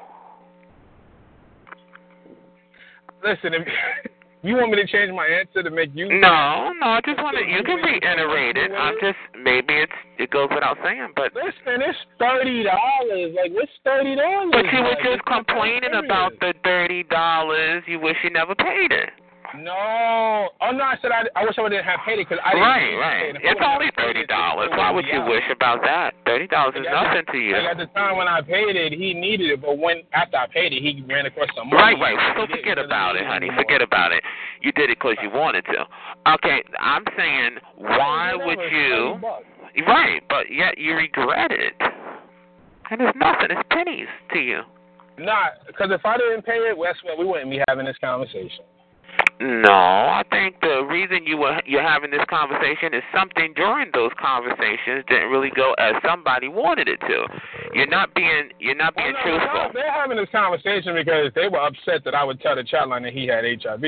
[3.24, 3.68] Listen, if
[4.44, 6.88] you want me to change my answer to make you No, no.
[6.88, 7.44] I just want to.
[7.48, 8.72] You can reiterate it.
[8.76, 13.32] I'm just maybe it's it goes without saying, but Listen, it's thirty dollars.
[13.34, 14.52] Like, what's thirty dollars?
[14.52, 17.84] but you were just complaining about the thirty dollars.
[17.88, 19.10] You wish you never paid it.
[19.54, 22.54] No, oh no, I said I, I wish I would have paid it because I
[22.58, 22.66] didn't.
[22.66, 23.36] Right, right.
[23.38, 24.70] It's only thirty dollars.
[24.74, 26.16] Why would you wish about that?
[26.26, 27.54] Thirty dollars is nothing to you.
[27.54, 30.48] Like at the time when I paid it, he needed it, but when after I
[30.48, 32.16] paid it, he ran across some Right, money.
[32.18, 32.36] right.
[32.36, 33.50] So He forget about it, honey.
[33.56, 34.24] Forget about it.
[34.62, 35.86] You did it because you wanted to.
[36.34, 39.20] Okay, I'm saying, why would you?
[39.86, 41.74] Right, but yet you regret it.
[42.90, 43.48] And it's nothing.
[43.50, 44.62] It's pennies to you.
[45.20, 47.20] Nah, because if I didn't pay it, guess what?
[47.20, 48.66] We wouldn't be having this conversation.
[49.44, 54.12] No, I think the reason you were you're having this conversation is something during those
[54.18, 57.28] conversations didn't really go as somebody wanted it to.
[57.74, 59.72] You're not being you're not being oh, Well, no, truthful.
[59.74, 63.04] They're having this conversation because they were upset that I would tell the chat line
[63.04, 63.84] that he had HIV,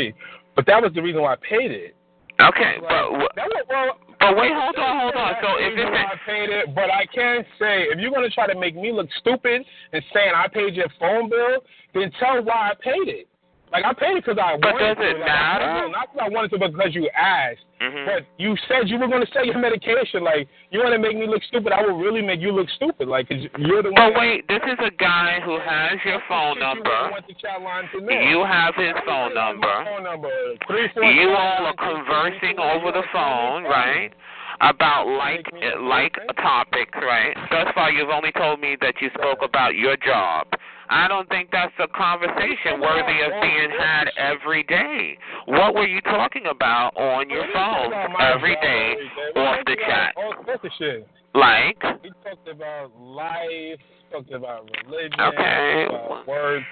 [0.58, 1.96] but that was the reason why I paid it.
[2.44, 5.36] Okay, Like, but wh- that was, well, but wait, hold on, hold on.
[5.40, 8.60] So if why I paid it, but I can say if you're gonna try to
[8.60, 9.64] make me look stupid
[9.94, 11.64] and saying I paid your phone bill,
[11.94, 13.30] then tell why I paid it.
[13.72, 15.20] Like I paid it because I But wanted does it to.
[15.20, 15.90] Like, matter?
[15.90, 17.66] Not because I wanted to, but because you asked.
[17.82, 18.06] Mhm.
[18.06, 20.24] But you said you were going to sell your medication.
[20.24, 23.08] Like you want to make me look stupid, I will really make you look stupid.
[23.08, 24.14] Like 'cause you're the one.
[24.14, 26.90] But wait, this is a guy who has your phone number.
[27.12, 28.20] want the chat line to know.
[28.20, 29.68] You have his phone number.
[29.84, 30.30] phone number.
[30.68, 34.14] Three, four, You all are conversing over the phone, right?
[34.62, 35.46] About like
[35.82, 37.36] like topics, right?
[37.50, 40.48] Thus far, you've only told me that you spoke about your job.
[40.90, 45.18] I don't think that's a conversation worthy of being had every day.
[45.48, 48.96] What were you talking about on your phone every day every day.
[49.36, 50.14] We off the chat?
[50.18, 51.08] All sorts of shit.
[51.34, 53.80] Like, We talked about life.
[54.12, 55.20] Talked about religion.
[55.20, 55.86] Okay.
[55.90, 56.64] About work.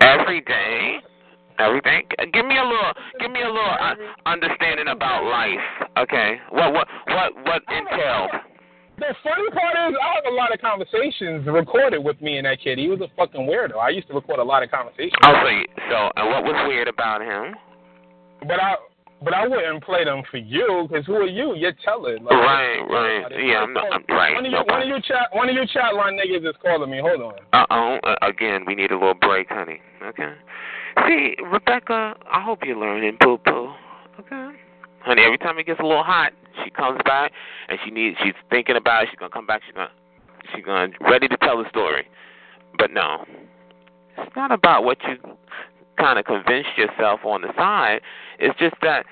[0.00, 0.96] every day,
[1.58, 2.04] every day.
[2.32, 3.94] Give me a little, give me a little uh,
[4.26, 5.98] understanding about life.
[5.98, 8.30] Okay, what what what what entailed?
[8.98, 12.58] The funny part is, I have a lot of conversations recorded with me and that
[12.60, 12.78] kid.
[12.78, 13.78] He was a fucking weirdo.
[13.78, 15.14] I used to record a lot of conversations.
[15.22, 17.54] Oh, so so and what was weird about him?
[18.40, 18.74] But I,
[19.22, 21.54] but I wouldn't play them for you because who are you?
[21.54, 22.24] You're telling.
[22.24, 23.32] Like, Right, right.
[23.38, 23.92] Yeah, I'm not.
[23.92, 24.34] I'm, right.
[24.34, 26.90] One of you, one of you chat, one of you chat line niggas is calling
[26.90, 27.00] me.
[27.00, 27.34] Hold on.
[27.52, 27.98] Uh oh.
[28.02, 29.80] Uh, again, we need a little break, honey.
[30.02, 30.34] Okay.
[31.06, 33.38] See, Rebecca, I hope you're learning, boo.
[34.18, 34.50] Okay.
[35.00, 36.32] Honey, every time it gets a little hot,
[36.64, 37.32] she comes back
[37.68, 38.16] and she needs.
[38.22, 39.08] She's thinking about it.
[39.10, 39.62] She's gonna come back.
[39.64, 39.90] She's gonna.
[40.54, 42.08] She's gonna ready to tell the story.
[42.78, 43.24] But no,
[44.16, 45.16] it's not about what you
[45.98, 48.00] kind of convinced yourself on the side.
[48.38, 49.04] It's just that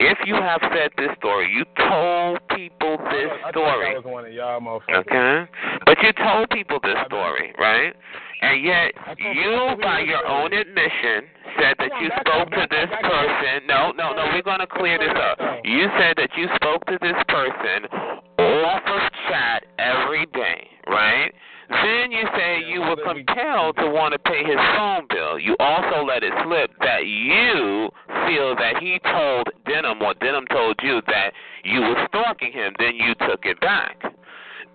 [0.00, 3.94] if you have said this story, you told people this I thought story.
[3.94, 5.06] that was one of y'all motherfuckers.
[5.06, 5.50] Okay.
[5.84, 7.94] But you told people this story, right?
[8.40, 11.26] And yet you, by your own admission,
[11.58, 13.66] said that you spoke to this person.
[13.66, 15.38] No, no, no, we're going to clear this up.
[15.64, 17.90] You said that you spoke to this person
[18.38, 21.32] off of chat every day, right?
[21.68, 25.38] Then you say you were compelled to want to pay his phone bill.
[25.38, 27.90] You also let it slip that you
[28.26, 31.32] feel that he told Denim or Denim told you that
[31.64, 32.72] you were stalking him.
[32.78, 34.00] Then you took it back.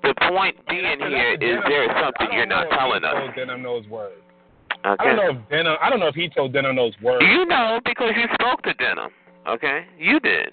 [0.04, 3.16] The point being here is there is something you're not telling us.
[3.36, 4.22] Denham knows words.
[4.86, 4.96] Okay.
[5.00, 5.78] I don't know if Denim.
[5.82, 7.26] I don't know if he told Denim those words.
[7.28, 9.10] You know because you spoke to Denim.
[9.48, 9.86] Okay?
[9.98, 10.52] You did.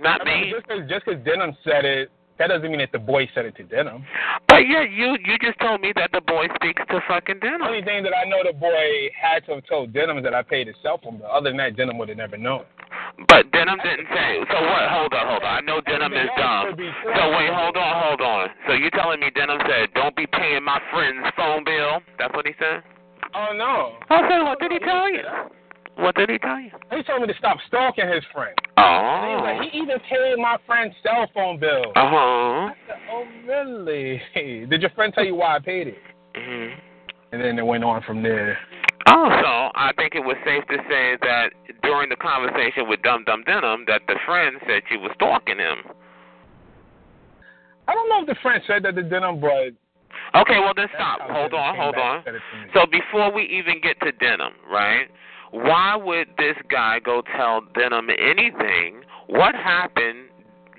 [0.00, 0.50] Not I mean, me.
[0.50, 3.56] just 'cause just 'cause Denham said it, that doesn't mean that the boy said it
[3.56, 4.04] to Denham.
[4.48, 7.60] But yeah, you you just told me that the boy speaks to fucking Denim.
[7.60, 10.34] The only thing that I know the boy had to have told Denham is that
[10.34, 11.28] I paid his cell phone bill.
[11.32, 12.64] Other than that, Denham would have never known.
[13.28, 14.44] But Denham didn't say.
[14.52, 14.84] So what?
[14.92, 15.54] Hold on, hold on.
[15.56, 16.76] I know Denham is dumb.
[16.76, 18.48] So wait, hold on, hold on.
[18.68, 22.00] So you telling me Denham said, "Don't be paying my friend's phone bill"?
[22.18, 22.82] That's what he said.
[23.34, 23.96] Oh no.
[24.10, 25.24] Okay, what did he tell you?
[25.96, 26.70] What did he tell you?
[26.90, 28.54] He told me to stop stalking his friend.
[28.76, 29.40] He Oh.
[29.42, 31.92] like, he even paid my friend's cell phone bill.
[31.96, 32.74] Uh huh.
[33.10, 34.20] Oh really?
[34.68, 35.98] Did your friend tell you why I paid it?
[36.34, 36.78] Mm-hmm.
[37.32, 38.58] And then it went on from there.
[39.06, 41.50] Also, I think it was safe to say that
[41.82, 45.78] during the conversation with Dum Dum Denim, that the friend said you was stalking him.
[47.88, 49.72] I don't know if the friend said that to Denham, but
[50.34, 51.20] Okay, well then stop.
[51.22, 52.16] Hold on, hold on.
[52.16, 52.70] and said it to me.
[52.74, 55.06] So before we even get to denim, right?
[55.56, 59.00] Why would this guy go tell Denham anything?
[59.26, 60.28] What happened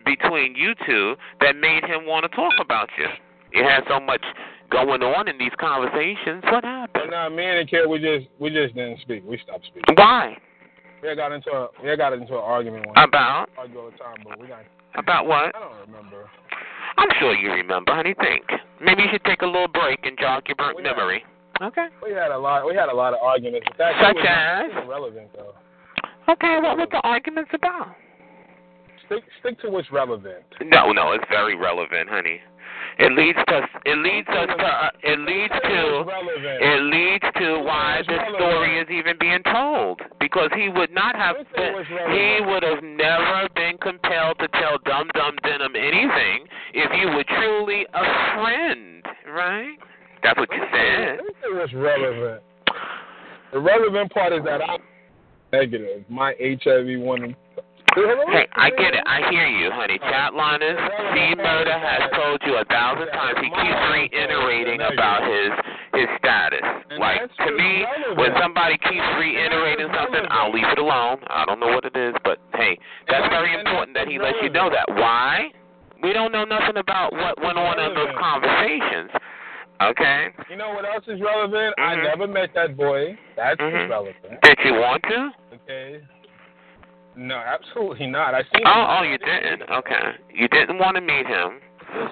[0.06, 3.08] between you two that made him want to talk about you?
[3.54, 4.22] You had so much
[4.70, 6.44] going on in these conversations.
[6.44, 7.10] What happened?
[7.10, 9.24] nah, me and the kid, we just we just didn't speak.
[9.26, 9.96] We stopped speaking.
[9.96, 10.38] Why?
[11.02, 12.98] We got into a we got into an argument one.
[12.98, 14.62] About argue all the time, but we got.
[14.94, 15.56] about what?
[15.56, 16.30] I don't remember.
[16.98, 17.96] I'm sure you remember.
[17.96, 18.46] Honey, think.
[18.80, 21.24] Maybe you should take a little break and jog your burnt memory.
[21.62, 21.88] Okay.
[22.04, 22.66] We had a lot.
[22.68, 23.68] We had a lot of arguments.
[23.70, 24.88] But that Such was not- as?
[24.88, 25.54] relevant though.
[26.30, 26.60] Okay.
[26.62, 27.96] What were the arguments about?
[29.06, 30.44] Stick stick to what's relevant.
[30.62, 32.42] No, no, it's very relevant, honey.
[33.00, 36.58] It leads to it leads us to uh, it leads to relevant.
[36.62, 41.38] it leads to why this story is even being told because he would not have
[41.56, 41.74] been,
[42.12, 47.24] he would have never been compelled to tell Dum Dum Denim anything if you were
[47.24, 48.04] truly a
[48.36, 49.78] friend, right?
[50.24, 51.18] That's what you said.
[51.18, 52.44] Let me tell what's relevant.
[53.54, 54.80] The relevant part is that I'm
[55.54, 56.04] negative.
[56.10, 57.36] My HIV one.
[57.96, 59.02] Hey, I get it.
[59.08, 59.98] I hear you, honey.
[59.98, 60.78] Chatliners,
[61.14, 63.40] C Murder has told you a thousand times.
[63.42, 65.50] He keeps reiterating about his
[65.98, 66.62] his status.
[67.00, 67.86] Like to me,
[68.18, 71.26] when somebody keeps reiterating something, I'll leave it alone.
[71.26, 72.78] I don't know what it is, but hey,
[73.10, 74.86] that's very important that he lets you know that.
[74.94, 75.50] Why?
[76.04, 79.10] We don't know nothing about what went on in those conversations.
[79.82, 80.30] Okay.
[80.50, 81.76] You know what else is relevant?
[81.78, 82.04] I Mhm.
[82.04, 83.18] never met that boy.
[83.36, 83.90] That's Mhm.
[83.90, 84.42] relevant.
[84.42, 85.32] Did you want to?
[85.54, 86.02] Okay.
[87.16, 88.34] No, absolutely not.
[88.34, 88.66] I seen.
[88.66, 89.70] Oh, oh, you didn't.
[89.70, 90.16] Okay.
[90.30, 91.62] You didn't want to meet him,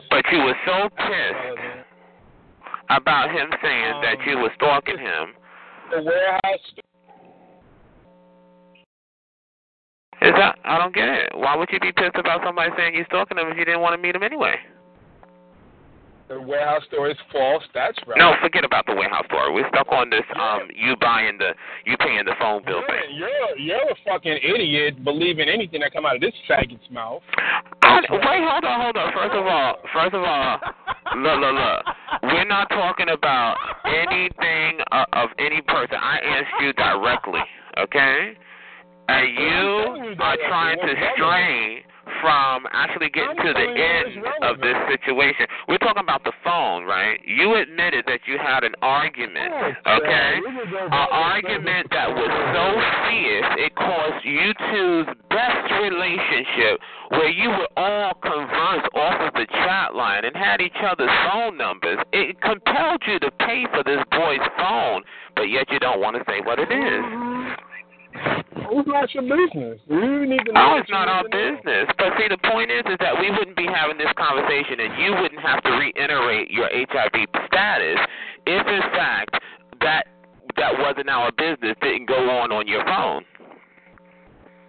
[0.10, 1.60] but you were so pissed
[2.90, 5.36] about him saying that you were stalking him.
[5.92, 6.74] The warehouse.
[10.22, 10.58] Is that?
[10.66, 11.36] I don't get it.
[11.36, 13.94] Why would you be pissed about somebody saying you're stalking him if you didn't want
[13.94, 14.60] to meet him anyway?
[16.28, 17.64] The warehouse store is false.
[17.74, 18.18] That's right.
[18.18, 19.54] No, forget about the warehouse story.
[19.54, 20.26] We're stuck on this.
[20.34, 21.54] Um, you buying the,
[21.86, 23.14] you paying the phone bill thing.
[23.14, 27.22] You're, you're a fucking idiot believing anything that come out of this faggot's mouth.
[27.84, 29.14] I, wait, hold on, hold on.
[29.14, 30.60] First of all, first of all,
[31.22, 31.96] look, look, look.
[32.24, 35.98] We're not talking about anything of, of any person.
[36.02, 37.46] I asked you directly,
[37.78, 38.34] okay?
[39.08, 41.86] And you are trying to stray
[42.22, 45.48] from actually getting to the end of this situation.
[45.68, 47.20] We're talking about the phone, right?
[47.26, 49.52] You admitted that you had an argument,
[49.86, 50.40] okay?
[50.92, 52.66] An argument that was so
[53.10, 59.46] fierce it caused you two's best relationship where you would all converse off of the
[59.52, 62.00] chat line and had each other's phone numbers.
[62.14, 65.04] It compelled you to pay for this boy's phone,
[65.36, 68.45] but yet you don't want to say what it is.
[68.72, 69.80] It's not your business.
[69.88, 70.76] You need to know.
[70.76, 71.56] Oh, it's not our to know.
[71.58, 71.88] business.
[71.98, 75.12] But see, the point is, is that we wouldn't be having this conversation, and you
[75.22, 77.16] wouldn't have to reiterate your HIV
[77.48, 78.00] status
[78.46, 79.38] if, in fact,
[79.82, 80.08] that
[80.58, 83.24] that wasn't our business didn't go on on your phone.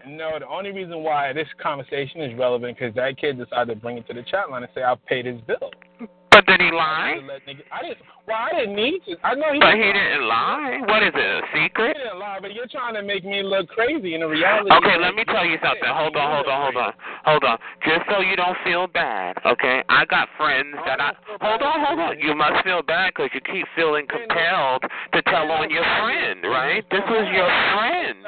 [0.07, 3.99] No, the only reason why this conversation is relevant because that kid decided to bring
[3.99, 5.71] it to the chat line and say I paid his bill.
[6.37, 7.17] But did he lie?
[7.73, 8.05] I didn't.
[8.29, 9.17] Well, I didn't need to.
[9.25, 9.59] I know he.
[9.59, 10.83] But he didn't lie.
[10.85, 11.17] What is it?
[11.17, 14.13] A He didn't lie, but you're trying to make me look crazy.
[14.13, 14.69] In the reality.
[14.69, 15.89] Okay, let me tell you something.
[15.89, 16.93] Hold on, hold on, hold on,
[17.25, 17.57] hold on.
[17.89, 19.81] Just so you don't feel bad, okay?
[19.89, 21.17] I got friends that I.
[21.41, 22.19] Hold on, hold on.
[22.21, 24.83] You must feel bad because you keep feeling compelled
[25.15, 26.85] to tell on your friend, right?
[26.91, 28.27] This was your friend.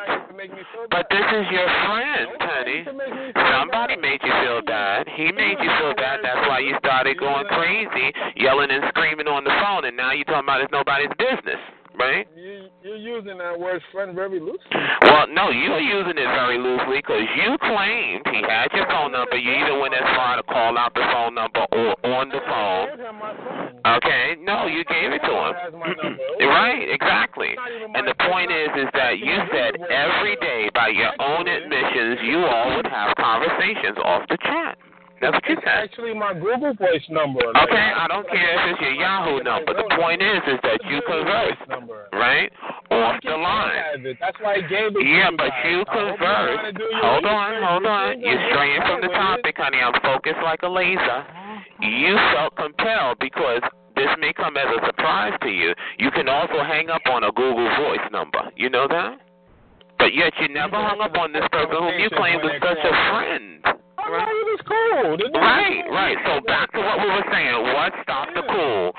[0.90, 2.86] But this is your friend, honey.
[3.50, 5.10] Somebody made you feel bad.
[5.18, 6.20] He made you feel bad.
[6.22, 7.97] That's why you started going crazy,
[8.36, 11.60] yelling and screaming on the phone, and now you're talking about it's nobody's business,
[11.98, 12.26] right?
[12.36, 14.78] You, you're using that word "friend" very loosely.
[15.02, 19.36] Well, no, you're using it very loosely because you claimed he had your phone number.
[19.36, 22.96] You even went as far to call out the phone number or on the phone.
[22.96, 23.68] Give him my phone.
[23.98, 25.52] Okay, no, you gave it to him.
[25.54, 26.22] Has my number.
[26.40, 27.56] right, exactly.
[27.94, 32.44] And the point is, is that you said every day, by your own admissions, you
[32.44, 34.78] all would have conversations off the chat.
[35.20, 35.90] That's what you It's said.
[35.90, 37.40] actually my Google Voice number.
[37.52, 39.74] like- Okay, I don't care if it's your Yahoo number.
[39.74, 41.58] The point is, is that you converse,
[42.12, 42.52] right,
[42.90, 44.16] oh, off the line.
[44.20, 45.02] That's why I gave it.
[45.06, 46.54] Yeah, but you I hope you're converse.
[46.54, 48.20] trying to do your Hold on, hold on.
[48.20, 49.78] You're straying from the topic, honey.
[49.82, 51.24] I'm focused like a laser.
[51.82, 53.62] You felt compelled because
[53.96, 55.74] this may come as a surprise to you.
[55.98, 58.42] You can also hang up on a Google Voice number.
[58.56, 59.18] You know that?
[59.98, 62.94] But yet you never hung up on this person whom you claim was such a
[63.10, 63.66] friend.
[64.08, 65.16] I know he was cool.
[65.16, 65.40] Didn't he?
[65.40, 66.16] Right, right.
[66.24, 67.52] So back to what we were saying.
[67.76, 68.92] What stopped the cool?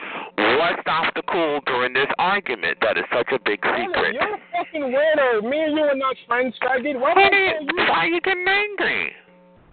[0.62, 4.14] What stopped the cool during this argument that is such a big secret?
[4.14, 5.43] You're a fucking weirdo.
[5.49, 6.99] Me and you are not friends, faggot.
[6.99, 7.89] Why Why, would I tell you?
[7.89, 9.14] why are you getting angry?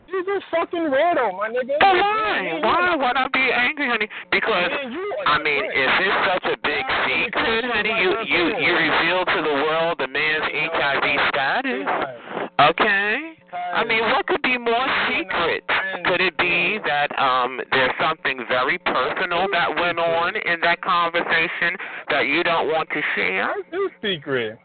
[0.06, 1.74] He's a fucking weirdo, my nigga.
[1.82, 2.60] But why?
[2.62, 4.08] Why would I be angry, honey?
[4.30, 5.74] Because Man, you are I mean, right.
[5.74, 10.06] if it's such a big secret, honey, you you you reveal to the world the
[10.06, 11.86] man's HIV status.
[12.58, 13.36] Okay.
[13.52, 15.64] I mean, what could be more secret?
[16.04, 21.76] Could it be that um there's something very personal that went on in that conversation
[22.08, 23.54] that you don't want to share?
[23.56, 24.58] That's his secret.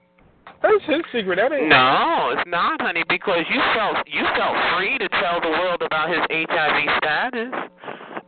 [0.61, 1.37] That's his secret.
[1.37, 1.67] That ain't.
[1.67, 6.09] No, it's not, honey, because you felt you felt free to tell the world about
[6.09, 7.51] his HIV status.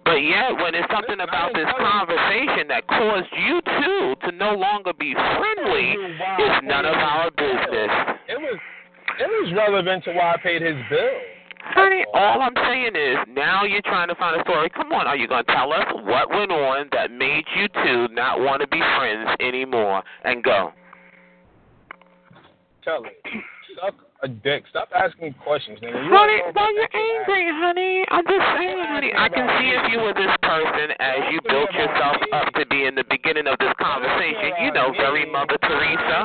[0.04, 4.92] But yet, when it's something about this conversation that caused you two to no longer
[5.00, 5.96] be friendly,
[6.40, 7.92] it's none of our business.
[8.28, 8.60] It was.
[9.20, 11.10] It was relevant to why I paid his bill.
[11.66, 14.70] Honey, all I'm saying is now you're trying to find a story.
[14.70, 18.14] Come on, are you going to tell us what went on that made you two
[18.14, 20.04] not want to be friends anymore?
[20.26, 20.74] And go.
[22.84, 23.24] Tell it.
[23.80, 24.64] Suck a dick.
[24.72, 26.00] Stop asking questions, nigga.
[26.00, 28.06] You Honey, why you angry, honey?
[28.08, 29.12] I'm just saying, honey.
[29.12, 32.88] I can see if you were this person as you built yourself up to be
[32.88, 34.64] in the beginning of this conversation.
[34.64, 36.20] You know, very Mother Teresa.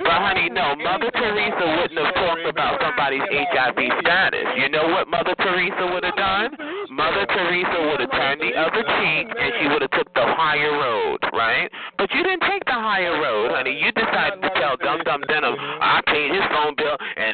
[0.00, 4.48] But, honey, no, Mother Teresa wouldn't have talked about somebody's HIV status.
[4.56, 6.56] You know what Mother Teresa would have done?
[6.88, 10.72] Mother Teresa would have turned the other cheek and she would have took the higher
[10.72, 11.68] road, right?
[11.96, 13.76] But you didn't take the higher road, honey.
[13.76, 16.32] You decided to tell Dum Dum Denim, I paid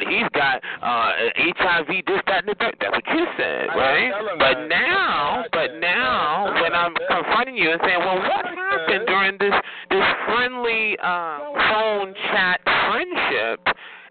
[0.09, 2.75] he's got uh HIV, this, that, and the third.
[2.79, 4.11] That's what you said, right?
[4.39, 9.53] But now, but now, when I'm confronting you and saying, well, what happened during this
[9.89, 11.39] this friendly uh,
[11.71, 13.61] phone chat friendship?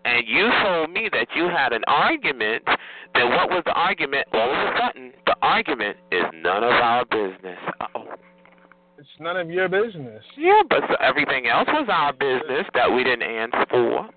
[0.07, 2.63] And you told me that you had an argument.
[3.13, 4.29] Then what was the argument?
[4.33, 7.59] All of a sudden, the argument is none of our business.
[7.81, 8.15] Uh-oh.
[8.99, 10.23] It's none of your business.
[10.39, 14.09] Yeah, but so everything else was our business that we didn't answer for.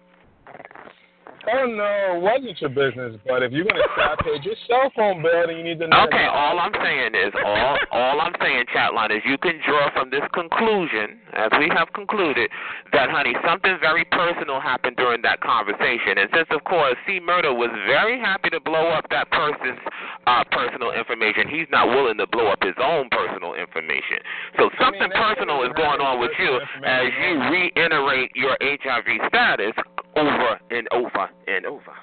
[1.48, 3.16] Oh no, it wasn't your business.
[3.26, 6.04] But if you're gonna I paid your cell phone bill, then you need to know.
[6.06, 10.10] Okay, all I'm saying is all all I'm saying, chatline, is you can draw from
[10.10, 12.52] this conclusion, as we have concluded,
[12.92, 16.20] that honey, something very personal happened during that conversation.
[16.20, 19.80] And since of course C Murder was very happy to blow up that person's
[20.28, 24.20] uh personal information, he's not willing to blow up his own personal information.
[24.60, 29.74] So something that's personal is going on with you as you reiterate your HIV status
[30.16, 31.94] over and over and over.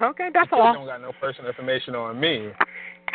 [0.00, 0.74] Okay, that's You all.
[0.74, 2.50] don't got no personal information on me.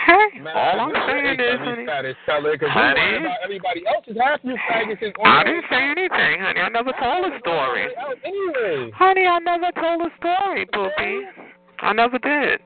[0.05, 2.79] Hey, Man, all I'm you saying ain't is, got honey, me status, teller, because you
[2.79, 3.01] Honey?
[3.01, 4.15] worry about everybody else's.
[4.21, 6.61] Half you faggots is on I didn't say anything, honey.
[6.61, 7.87] I never told a story.
[8.23, 11.27] Anyway, Honey, I never told a story, Poopy.
[11.79, 12.61] I never did.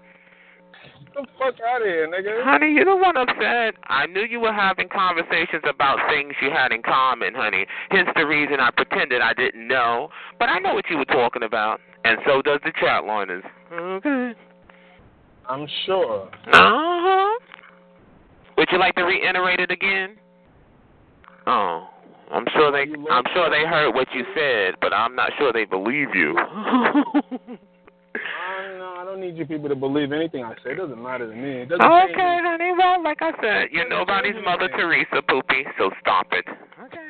[1.13, 2.43] The fuck out of here, nigga.
[2.43, 3.75] Honey, you don't want upset.
[3.87, 7.65] I knew you were having conversations about things you had in common, honey.
[7.89, 10.09] Hence the reason I pretended I didn't know.
[10.39, 11.79] But I know what you were talking about.
[12.03, 13.43] And so does the chat liners.
[13.71, 14.33] Okay.
[15.47, 16.29] I'm sure.
[16.51, 17.39] Uh-huh.
[18.57, 20.17] Would you like to reiterate it again?
[21.47, 21.87] Oh.
[22.31, 25.65] I'm sure they I'm sure they heard what you said, but I'm not sure they
[25.65, 26.37] believe you.
[28.51, 30.71] I no, I don't need you people to believe anything I say.
[30.71, 31.61] It doesn't matter to me.
[31.63, 32.47] It doesn't change Okay, me.
[32.47, 32.71] honey.
[32.77, 36.45] Well, like I said, you're nobody's Mother Teresa, Poopy, so stop it.
[36.83, 37.07] Okay.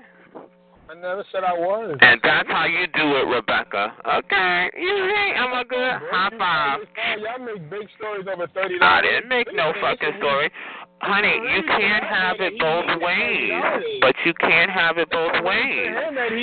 [0.89, 1.95] I never said I was.
[2.01, 3.95] And that's how you do it, Rebecca.
[4.05, 4.69] Okay.
[4.77, 6.79] You see, I'm a good high five.
[7.23, 9.05] Y'all make big stories over thirty I dollars.
[9.09, 10.51] didn't make no fucking story.
[11.01, 13.51] Honey, you can't have it both ways.
[14.01, 15.89] But you can't have it both ways.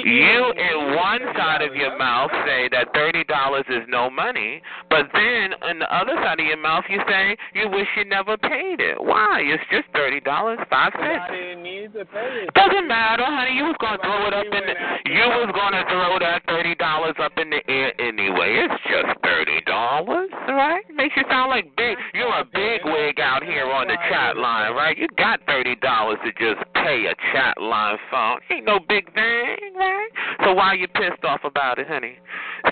[0.04, 5.54] You, in one side of your mouth, say that $30 is no money, but then
[5.62, 8.98] on the other side of your mouth, you say you wish you never paid it.
[9.00, 9.42] Why?
[9.46, 11.30] It's just $30, 5 I cents.
[11.30, 12.54] didn't need to pay it.
[12.54, 13.54] Doesn't matter, honey.
[13.56, 14.74] You was gonna throw it up in the.
[15.06, 18.66] You was gonna throw that thirty dollars up in the air anyway.
[18.66, 20.82] It's just thirty dollars, right?
[20.94, 21.96] Makes you sound like big.
[22.14, 24.96] You're a big wig out here on the chat line, right?
[24.96, 28.38] You got thirty dollars to just pay a chat line phone.
[28.50, 30.08] Ain't no big thing, right?
[30.44, 32.18] So why are you pissed off about it, honey?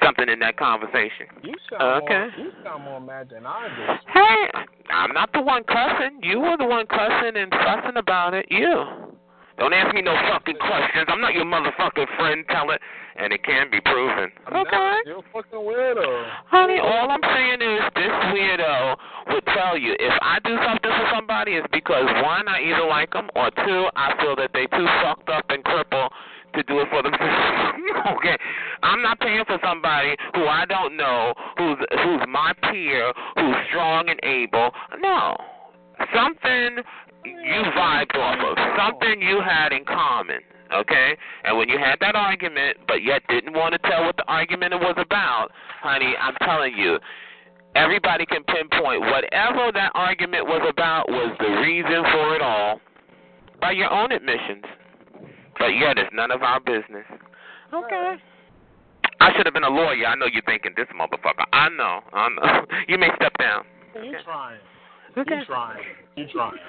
[0.03, 1.27] Something in that conversation.
[1.43, 2.29] You sound Okay.
[2.37, 2.47] more.
[2.47, 4.11] You sound more mad than I do.
[4.13, 4.51] Hey,
[4.91, 6.21] I'm not the one cussing.
[6.23, 8.47] You were the one cussing and fussing about it.
[8.51, 8.85] You.
[9.59, 11.07] Don't ask me no fucking questions.
[11.09, 12.45] I'm not your motherfucking friend.
[12.51, 12.81] Tell it,
[13.19, 14.31] and it can be proven.
[14.47, 14.77] I'm Okay.
[14.77, 15.07] not.
[15.07, 16.31] You're a fucking weirdo.
[16.47, 18.97] Honey, all I'm saying is this weirdo
[19.29, 23.13] would tell you if I do something for somebody, it's because one, I either like
[23.13, 26.13] them, or two, I feel that they too fucked up and crippled
[26.55, 27.77] to do it for themselves.
[28.17, 28.37] okay,
[28.83, 34.09] I'm not paying for somebody who I don't know, who's who's my peer, who's strong
[34.09, 34.71] and able.
[35.01, 35.37] No,
[36.15, 36.83] something
[37.27, 40.41] you vibed off of, something you had in common.
[40.73, 44.27] Okay, and when you had that argument, but yet didn't want to tell what the
[44.27, 45.51] argument was about,
[45.81, 46.99] honey, I'm telling you,
[47.77, 52.81] everybody can pinpoint whatever that argument was about was the reason for it all
[53.61, 54.65] by your own admissions.
[55.59, 57.07] But yet it's none of our business.
[57.73, 58.17] Okay.
[59.21, 60.07] I should have been a lawyer.
[60.07, 61.45] I know you're thinking this motherfucker.
[61.53, 62.01] I know.
[62.13, 62.67] I know.
[62.89, 63.65] You may step down.
[63.95, 64.59] You trying?
[65.17, 65.41] Okay.
[65.41, 65.83] You trying?
[66.17, 66.61] You trying?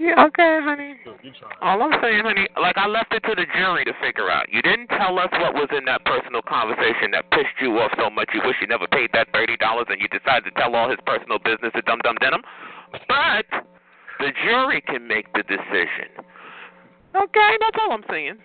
[0.00, 0.96] Yeah, okay, honey.
[1.04, 1.60] You trying?
[1.60, 4.48] All I'm saying, honey, like I left it to the jury to figure out.
[4.50, 8.08] You didn't tell us what was in that personal conversation that pissed you off so
[8.08, 10.88] much you wish you never paid that thirty dollars, and you decided to tell all
[10.88, 12.40] his personal business to Dum Dum Denim.
[13.08, 13.48] But
[14.20, 16.16] the jury can make the decision.
[17.12, 18.40] Okay, that's all I'm saying.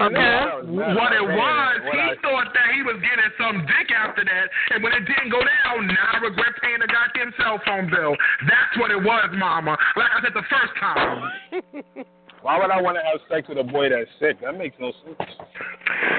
[0.00, 0.34] Okay.
[0.74, 4.92] What it was, he thought that he was getting some dick after that, and when
[4.92, 8.16] it didn't go down, now I regret paying the goddamn cell phone bill.
[8.42, 9.78] That's what it was, Mama.
[9.94, 12.04] Like I said the first time.
[12.42, 14.40] Why would I want to have sex with a boy that's sick?
[14.42, 15.16] That makes no sense.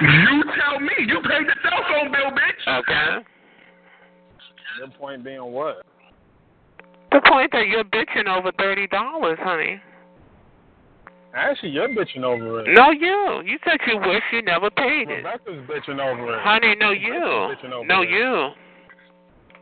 [0.01, 0.95] You tell me.
[1.05, 2.79] You paid the cell phone bill, bitch.
[2.79, 3.25] Okay.
[4.81, 5.85] The point being what?
[7.11, 9.79] The point that you're bitching over thirty dollars, honey.
[11.35, 12.73] Actually, you're bitching over it.
[12.73, 13.41] No, you.
[13.45, 15.23] You said you wish you never paid it.
[15.23, 16.41] Rebecca's bitching over it.
[16.41, 17.11] Honey, no, you.
[17.11, 18.09] Bitching over No, it.
[18.09, 18.49] you.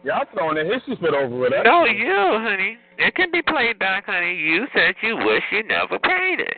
[0.03, 1.53] Y'all throwing a hissy fit over it.
[1.63, 2.13] No, you,
[2.43, 2.77] honey.
[2.99, 4.35] It can be played back, honey.
[4.35, 6.57] You said you wish you never paid it.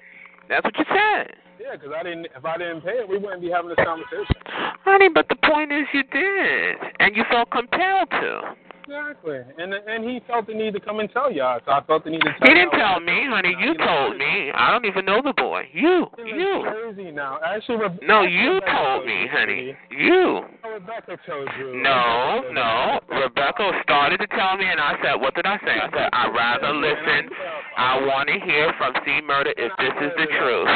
[0.50, 1.34] That's what you said.
[1.62, 2.26] Yeah, because I didn't.
[2.36, 4.36] If I didn't pay it, we wouldn't be having this conversation.
[4.84, 6.76] Honey, but the point is you did.
[7.00, 8.42] And you felt compelled to.
[8.88, 9.40] Exactly.
[9.58, 12.12] And and he felt the need to come and tell y'all, so I felt the
[12.12, 12.54] need to tell you.
[12.54, 13.56] He didn't tell me, honey.
[13.60, 14.52] You Nah, told me.
[14.54, 15.64] I don't even know the boy.
[15.74, 16.06] You.
[16.24, 16.64] You.
[16.70, 17.40] crazy now.
[17.44, 19.28] Actually, Rebe- No, you Rebecca told me, you.
[19.32, 19.76] honey.
[19.90, 20.42] You.
[20.64, 21.82] Oh, Rebecca told you.
[21.82, 23.00] No, no.
[23.10, 25.76] Rebecca started to tell me, and I said, What did I say?
[25.82, 27.30] I said, I'd rather listen.
[27.78, 30.70] I want to hear from C Murder if this is the truth.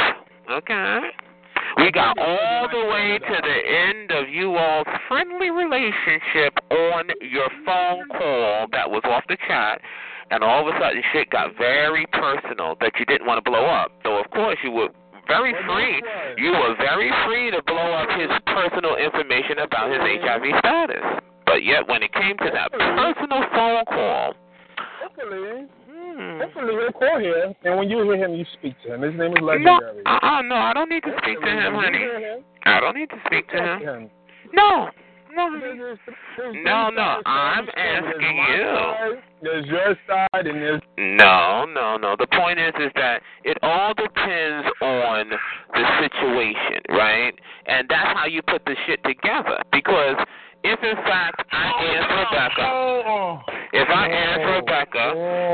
[0.49, 0.99] Okay.
[1.79, 7.47] We got all the way to the end of you all's friendly relationship on your
[7.65, 9.79] phone call that was off the chat,
[10.29, 13.65] and all of a sudden shit got very personal that you didn't want to blow
[13.65, 13.91] up.
[14.03, 14.89] So, of course, you were
[15.27, 16.03] very free.
[16.37, 21.05] You were very free to blow up his personal information about his HIV status.
[21.45, 24.33] But yet, when it came to that personal phone call,
[26.19, 29.01] Hopefully he'll call here, and when you hear him, you speak to him.
[29.01, 30.03] His name is no, legendary.
[30.05, 32.05] uh-uh, no, I don't need to speak to him, honey.
[32.65, 34.09] I don't need to speak to him.
[34.53, 34.89] No,
[35.33, 35.59] no.
[35.59, 35.97] There's-
[36.35, 38.63] there's No, no, I'm asking you.
[38.65, 42.15] side, There's your side, and there's No, no, no.
[42.17, 45.29] The point is, is that it all depends on
[45.73, 47.33] the situation, right?
[47.67, 49.59] And that's how you put the shit together.
[49.71, 50.15] Because
[50.63, 53.39] if in fact I oh, ask Rebecca, Oh,
[53.73, 55.05] if I ask Rebecca,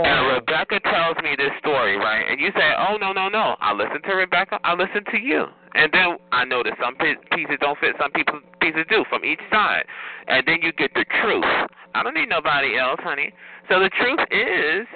[0.06, 0.34] and Oh.
[0.36, 2.26] Rebecca tells me this story, right?
[2.30, 4.60] And you say, "Oh no, no, no," I listen to Rebecca.
[4.64, 5.46] I listen to you,
[5.76, 9.86] and then I notice some pieces don't fit, some people pieces do from each side,
[10.28, 11.46] and then you get the truth.
[11.94, 13.32] I don't need nobody else, honey.
[13.70, 14.88] So the truth is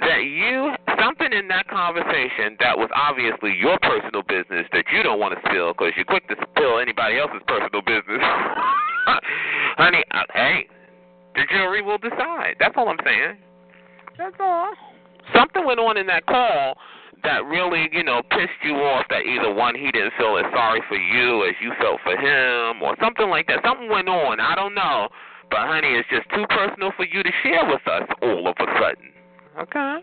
[0.00, 5.18] that you something in that conversation that was obviously your personal business that you don't
[5.18, 8.22] want to spill because you're quick to spill anybody else's personal business,
[9.76, 10.04] honey.
[10.10, 10.66] Uh, hey,
[11.34, 12.56] the jury will decide.
[12.58, 13.38] That's all I'm saying.
[14.16, 14.72] That's all.
[15.34, 16.74] Something went on in that call
[17.24, 20.80] that really, you know, pissed you off that either one he didn't feel as sorry
[20.88, 23.60] for you as you felt for him or something like that.
[23.64, 24.40] Something went on.
[24.40, 25.08] I don't know.
[25.50, 28.66] But honey, it's just too personal for you to share with us all of a
[28.78, 29.10] sudden.
[29.58, 29.98] Okay?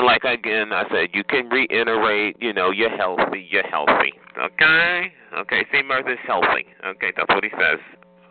[0.00, 4.14] And like again, I said, you can reiterate, you know, you're healthy, you're healthy.
[4.40, 5.12] Okay?
[5.36, 5.82] Okay, C.
[5.82, 6.64] Murphy's healthy.
[6.86, 7.78] Okay, that's what he says.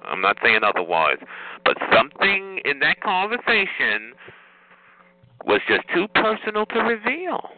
[0.04, 1.18] I'm not saying otherwise.
[1.64, 4.14] But something in that conversation
[5.46, 7.52] was just too personal to reveal.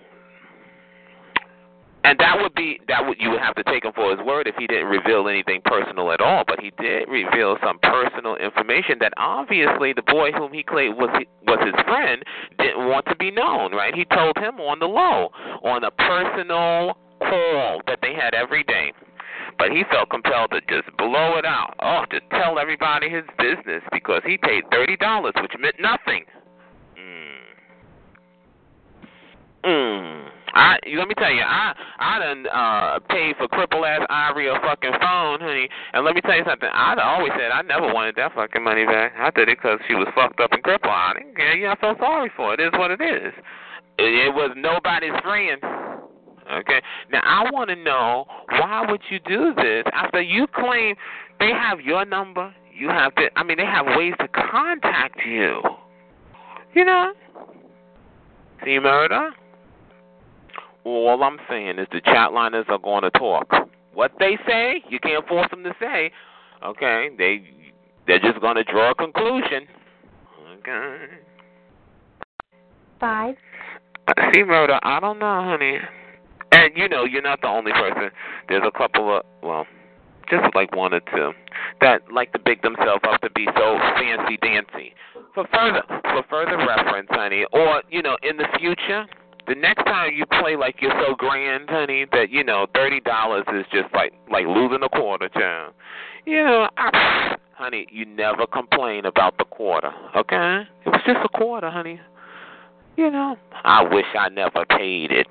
[2.03, 4.47] And that would be that would you would have to take him for his word
[4.47, 6.43] if he didn't reveal anything personal at all.
[6.47, 11.09] But he did reveal some personal information that obviously the boy whom he claimed was
[11.45, 12.23] was his friend
[12.57, 13.73] didn't want to be known.
[13.73, 13.93] Right?
[13.93, 15.29] He told him on the low,
[15.63, 18.93] on a personal call that they had every day.
[19.59, 21.75] But he felt compelled to just blow it out.
[21.79, 26.25] Oh, to tell everybody his business because he paid thirty dollars, which meant nothing.
[26.97, 27.41] Mm.
[29.65, 30.40] Mm.
[30.53, 34.55] I let me tell you, I I done uh paid for cripple ass Ivory a
[34.61, 35.69] fucking phone, honey.
[35.93, 36.69] And let me tell you something.
[36.71, 39.13] I always said I never wanted that fucking money back.
[39.17, 40.91] I did it because she was fucked up and crippled.
[40.91, 41.55] I didn't care.
[41.55, 42.59] Yeah, I felt sorry for it.
[42.59, 43.33] It is what it is.
[43.97, 45.61] It, it was nobody's friend.
[46.51, 46.81] Okay.
[47.11, 50.95] Now I want to know why would you do this after you claim
[51.39, 52.53] they have your number?
[52.73, 53.27] You have to.
[53.35, 55.61] I mean, they have ways to contact you.
[56.73, 57.13] You know.
[58.63, 59.31] C Murder.
[60.84, 63.51] All I'm saying is the chat liners are going to talk.
[63.93, 66.11] What they say, you can't force them to say.
[66.63, 67.43] Okay, they
[68.07, 69.67] They're just going to draw a conclusion.
[70.59, 71.05] Okay.
[72.99, 73.36] Five.
[74.34, 74.79] See, murder.
[74.84, 75.77] I don't know, honey.
[76.51, 78.11] And you know, you're not the only person.
[78.49, 79.65] There's a couple of well,
[80.29, 81.32] just like one or two
[81.79, 84.93] that like to big themselves up to be so fancy dancy.
[85.34, 89.05] For further for further reference, honey, or you know, in the future,
[89.53, 93.43] the next time you play like you're so grand, honey, that you know thirty dollars
[93.53, 95.73] is just like like losing a quarter, child.
[96.25, 100.61] You know, I, honey, you never complain about the quarter, okay?
[100.85, 101.99] It was just a quarter, honey.
[102.95, 103.35] You know,
[103.65, 105.27] I wish I never paid it.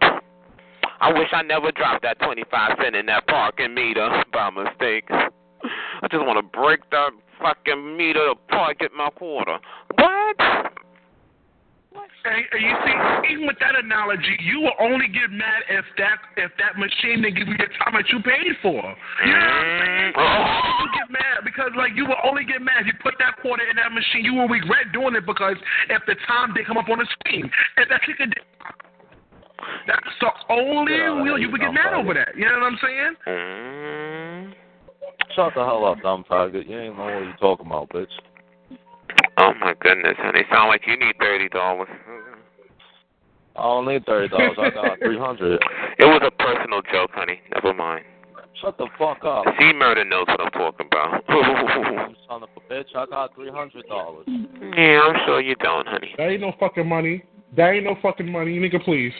[1.00, 5.04] I wish I never dropped that 25 cent in that parking meter by mistake.
[5.10, 9.58] I just want to break that fucking meter apart, get my quarter.
[9.94, 10.69] What?
[12.20, 12.96] And, and you see,
[13.32, 17.36] even with that analogy, you will only get mad if that if that machine didn't
[17.40, 18.76] give you the time that you paid for.
[18.76, 20.12] You know what I'm saying?
[20.12, 20.84] Mm-hmm.
[20.84, 23.64] You get mad because like you will only get mad if you put that quarter
[23.64, 24.20] in that machine.
[24.24, 25.56] You will regret doing it because
[25.88, 27.48] if the time didn't come up on the screen,
[27.80, 28.44] if that ticket did
[29.86, 32.36] that's the only Yeah, wheel you would get mad I'm over that.
[32.36, 33.14] You know what I'm saying?
[33.28, 34.52] Mm.
[35.36, 36.68] Shut the hell up, dumb faggot.
[36.68, 38.08] You ain't know what you're talking about, bitch.
[39.38, 40.42] Oh my goodness, honey.
[40.52, 41.88] Sound like you need thirty dollars.
[43.56, 44.56] I don't need thirty dollars.
[44.58, 45.60] I got three hundred.
[45.98, 47.40] It was a personal joke, honey.
[47.54, 48.04] Never mind.
[48.60, 49.44] Shut the fuck up.
[49.58, 51.24] C murder knows what I'm talking about.
[52.10, 52.94] You son of a bitch.
[52.94, 54.26] I got three hundred dollars.
[54.26, 56.14] yeah, I'm sure you don't, honey.
[56.18, 57.24] That ain't no fucking money.
[57.56, 58.82] That ain't no fucking money, nigga.
[58.84, 59.12] Please.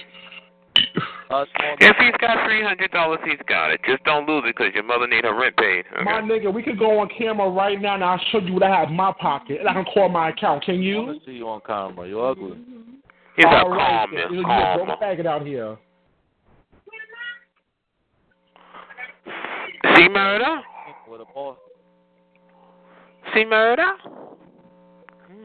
[1.31, 3.81] That's If he's got three hundred dollars, he's got it.
[3.87, 5.85] Just don't lose it because your mother need her rent paid.
[5.95, 6.03] Okay?
[6.05, 8.81] My nigga, we could go on camera right now and I'll show you what I
[8.81, 10.65] have in my pocket and I can call my account.
[10.65, 10.97] Can I you?
[11.03, 12.09] want to see you on camera.
[12.09, 12.59] You ugly.
[13.37, 14.35] He's a All right, calm, then.
[14.35, 14.91] You calm.
[14.91, 15.79] a faggot out here.
[19.97, 20.61] C Murder?
[21.09, 21.57] With a boss.
[23.33, 23.93] C Murder?
[25.29, 25.45] Hmm.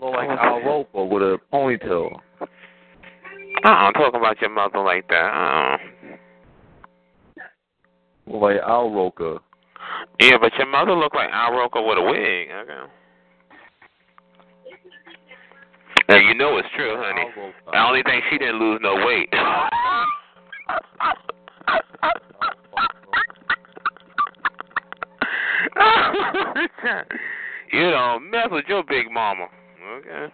[0.00, 2.18] Look like Al Roker with a ponytail.
[3.64, 5.14] Uh, I'm talking about your mother like that.
[5.14, 5.76] Uh,
[8.26, 9.38] Look like Al Roker.
[10.20, 12.48] yeah, but your mother look like Al Roker with a wig.
[12.50, 12.92] Okay.
[16.08, 17.30] Now you know it's true, honey.
[17.72, 19.28] The only thing she didn't lose no weight.
[27.72, 29.46] you don't mess with your big mama.
[29.98, 30.32] Okay.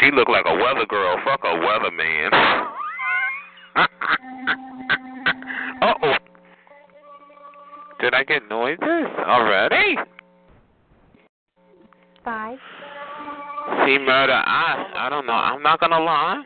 [0.00, 1.16] She looked like a weather girl.
[1.24, 2.32] Fuck a weatherman.
[5.82, 6.14] uh oh.
[8.00, 9.96] Did I get noises already?
[12.24, 12.56] Bye.
[13.84, 14.32] See, murder.
[14.32, 15.32] I I don't know.
[15.32, 16.42] I'm not gonna lie.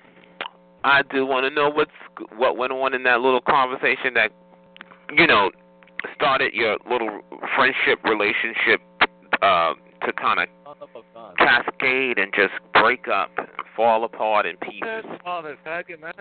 [0.84, 1.90] I do want to know what's
[2.36, 4.30] what went on in that little conversation that
[5.16, 5.50] you know
[6.14, 7.20] started your little
[7.54, 8.80] friendship relationship
[9.42, 11.36] uh, to kind of Son of a gun.
[11.36, 13.30] cascade and just break up,
[13.76, 15.04] fall apart in pieces.
[15.22, 16.12] Father, faggot, man.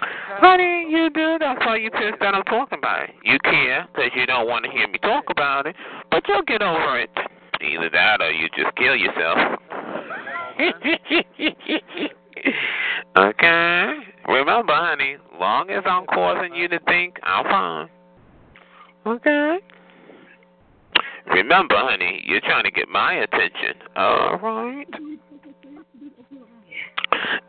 [0.00, 1.36] Honey, you do.
[1.38, 3.10] That's why you pissed that I'm talking about it.
[3.22, 5.76] You care because you don't want to hear me talk about it,
[6.10, 7.10] but you'll get over it.
[7.60, 9.38] Either that or you just kill yourself.
[13.18, 13.92] okay.
[14.26, 17.88] Remember, honey, long as I'm causing you to think, I'm fine.
[19.06, 19.60] Okay.
[21.30, 23.74] Remember, honey, you're trying to get my attention.
[23.96, 24.86] All right.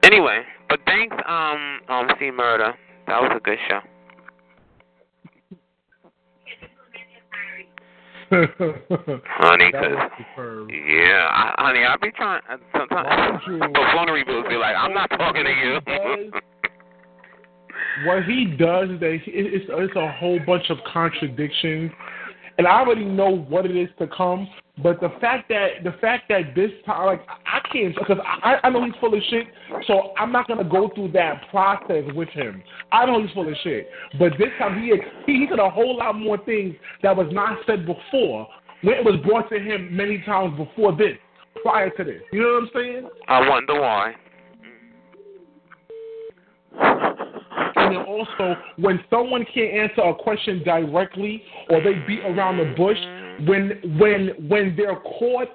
[0.04, 2.74] Anyway, but thanks, um, um, C Murder.
[3.08, 3.80] That was a good show.
[8.32, 9.92] Honey, cause
[10.70, 12.42] yeah, I, honey, I be trying.
[12.50, 14.08] uh, Sometimes Why don't you- the phone
[14.50, 15.82] be like, "I'm not talking to you."
[18.06, 21.92] what he does is that he, it's it's a whole bunch of contradictions,
[22.62, 24.48] and I already know what it is to come.
[24.84, 28.70] But the fact that the fact that this time, like I can't, because I I
[28.70, 29.48] know he's full of shit,
[29.88, 32.62] so I'm not gonna go through that process with him.
[32.92, 33.90] I know he's full of shit,
[34.20, 34.94] but this time he
[35.26, 38.48] he, he said a whole lot more things that was not said before
[38.84, 41.18] when it was brought to him many times before this,
[41.64, 42.22] prior to this.
[42.32, 43.10] You know what I'm saying?
[43.28, 44.14] I wonder why.
[47.98, 52.74] And then also, when someone can't answer a question directly or they beat around the
[52.76, 52.98] bush,
[53.48, 55.50] when when when they're caught,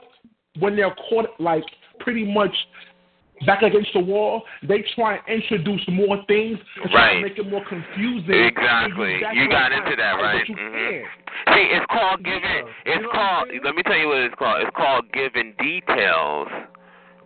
[0.58, 1.64] when they're caught like
[2.00, 2.54] pretty much
[3.44, 7.14] back against the wall, they try and introduce more things to try Right.
[7.16, 8.30] to make it more confusing.
[8.34, 9.20] Exactly.
[9.34, 10.46] You got into that, right?
[10.46, 11.04] Mhm.
[11.54, 12.42] See, it's called giving.
[12.86, 13.48] It's You know called.
[13.62, 14.62] Let me tell you what it's called.
[14.62, 16.48] It's called giving details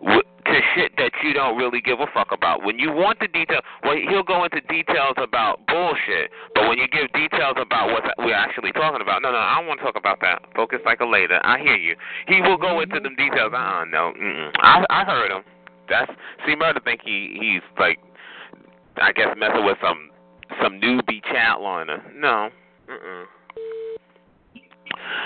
[0.01, 2.63] to shit that you don't really give a fuck about.
[2.63, 6.31] When you want the detail, well, he'll go into details about bullshit.
[6.55, 9.21] But when you give details about what we're actually talking about.
[9.21, 10.43] No, no, I don't want to talk about that.
[10.55, 11.39] Focus like a later.
[11.43, 11.95] I hear you.
[12.27, 13.53] He will go into them details.
[13.55, 14.51] Uh, no, mm-mm.
[14.57, 15.43] I I heard him.
[15.89, 16.11] That's
[16.45, 17.99] C Murder think he he's like,
[19.01, 20.09] I guess messing with some
[20.61, 22.03] some newbie chat liner.
[22.15, 22.49] No,
[22.89, 23.25] mm-mm.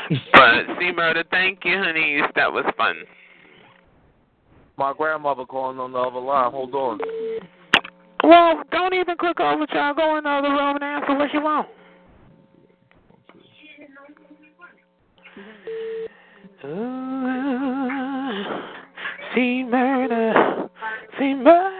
[0.34, 2.21] But C Murder, thank you, honey.
[2.36, 2.95] That was fun.
[4.78, 6.51] My grandmother calling on the other line.
[6.51, 6.99] Hold on.
[8.23, 9.97] Well, don't even click over, child.
[9.97, 11.67] Go in the other room and answer what you want.
[16.63, 16.67] Uh,
[19.36, 20.69] C Murder,
[21.19, 21.74] C Murder.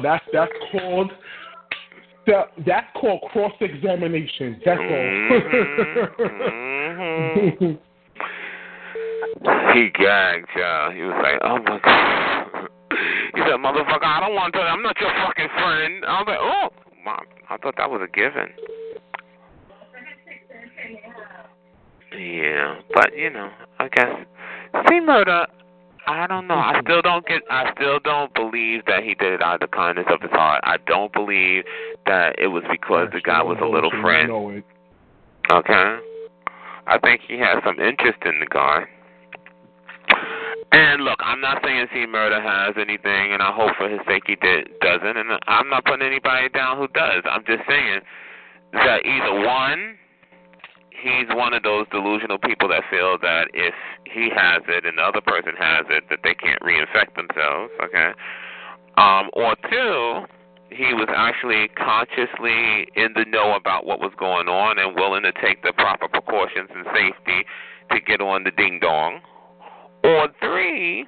[0.00, 1.10] That's that's called
[2.26, 4.60] that, that's called cross examination.
[4.64, 5.32] That's Mm-hmm.
[7.64, 7.76] all.
[9.74, 10.90] He gagged, y'all.
[10.90, 12.68] He was like, oh my god.
[13.34, 14.60] He said, motherfucker, I don't want to.
[14.60, 16.04] I'm not your fucking friend.
[16.06, 16.68] I was like, oh,
[17.04, 17.20] mom,
[17.50, 18.48] I thought that was a given.
[22.18, 24.08] Yeah, but you know, I guess
[24.88, 25.46] C Murder.
[26.06, 26.54] I don't know.
[26.54, 27.42] I still don't get.
[27.50, 30.60] I still don't believe that he did it out of the kindness of his heart.
[30.62, 31.64] I don't believe
[32.06, 34.30] that it was because the guy was a little friend.
[35.50, 35.98] Okay.
[36.86, 38.84] I think he has some interest in the guy.
[40.72, 44.24] And look, I'm not saying C Murder has anything, and I hope for his sake
[44.26, 45.16] he did, doesn't.
[45.16, 47.22] And I'm not putting anybody down who does.
[47.24, 48.00] I'm just saying
[48.72, 49.96] that either one,
[51.02, 53.74] he's one of those delusional people that feel that if
[54.04, 57.72] he has it and the other person has it, that they can't reinfect themselves.
[57.82, 58.12] Okay.
[58.96, 60.24] Um, or two,
[60.70, 65.32] he was actually consciously in the know about what was going on and willing to
[65.32, 67.44] take the proper precautions and safety
[67.90, 69.20] to get on the ding dong.
[70.02, 71.06] Or three,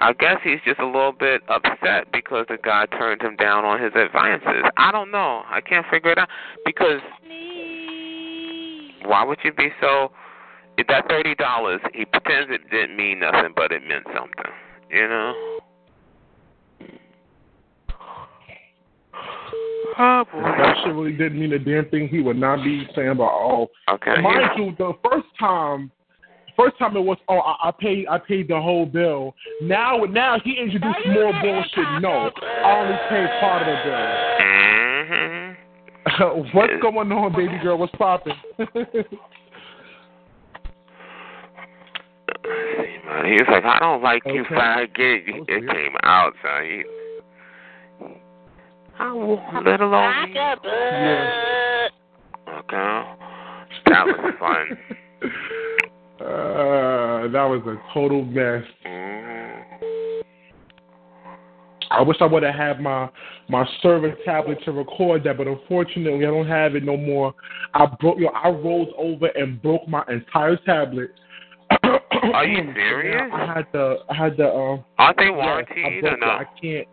[0.00, 3.82] I guess he's just a little bit upset because the guy turned him down on
[3.82, 4.64] his advances.
[4.76, 5.42] I don't know.
[5.46, 6.28] I can't figure it out
[6.64, 7.00] because
[9.04, 10.12] why would you be so?
[10.76, 14.52] If that thirty dollars, he pretends it didn't mean nothing, but it meant something.
[14.90, 15.58] You know.
[20.00, 23.08] Oh If that shit really didn't mean a damn thing, he would not be saying
[23.08, 23.68] about oh.
[23.90, 24.20] Okay.
[24.20, 25.90] Mind you, the first time,
[26.56, 29.34] first time it was oh I, I paid I paid the whole bill.
[29.60, 32.00] Now now he introduced more bullshit.
[32.00, 32.30] No,
[32.64, 34.37] I only paid part of Mhm.
[36.18, 36.44] The bill.
[36.52, 37.78] What's going on, baby girl?
[37.78, 38.34] What's popping?
[43.24, 44.54] He was like, I don't like you, Okay.
[44.54, 45.48] faggot.
[45.48, 46.64] It came out, son.
[46.64, 46.82] He,
[48.94, 50.34] how little old me.
[50.34, 51.88] yeah.
[52.48, 53.02] Okay.
[53.86, 54.78] That was fun.
[56.20, 58.64] Uh, that was a total mess.
[58.84, 59.37] Mhm.
[61.90, 63.08] I wish I would have had my
[63.48, 67.34] my server tablet to record that, but unfortunately I don't have it no more.
[67.74, 71.10] I broke yo, I rolled over and broke my entire tablet.
[72.34, 73.30] Are you serious?
[73.32, 74.84] I had the I had the um.
[74.98, 76.20] Aren't they yes, warranted I or booked it.
[76.20, 76.26] no?
[76.26, 76.88] I can't.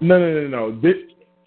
[0.00, 0.80] No, no, no, no.
[0.80, 0.94] This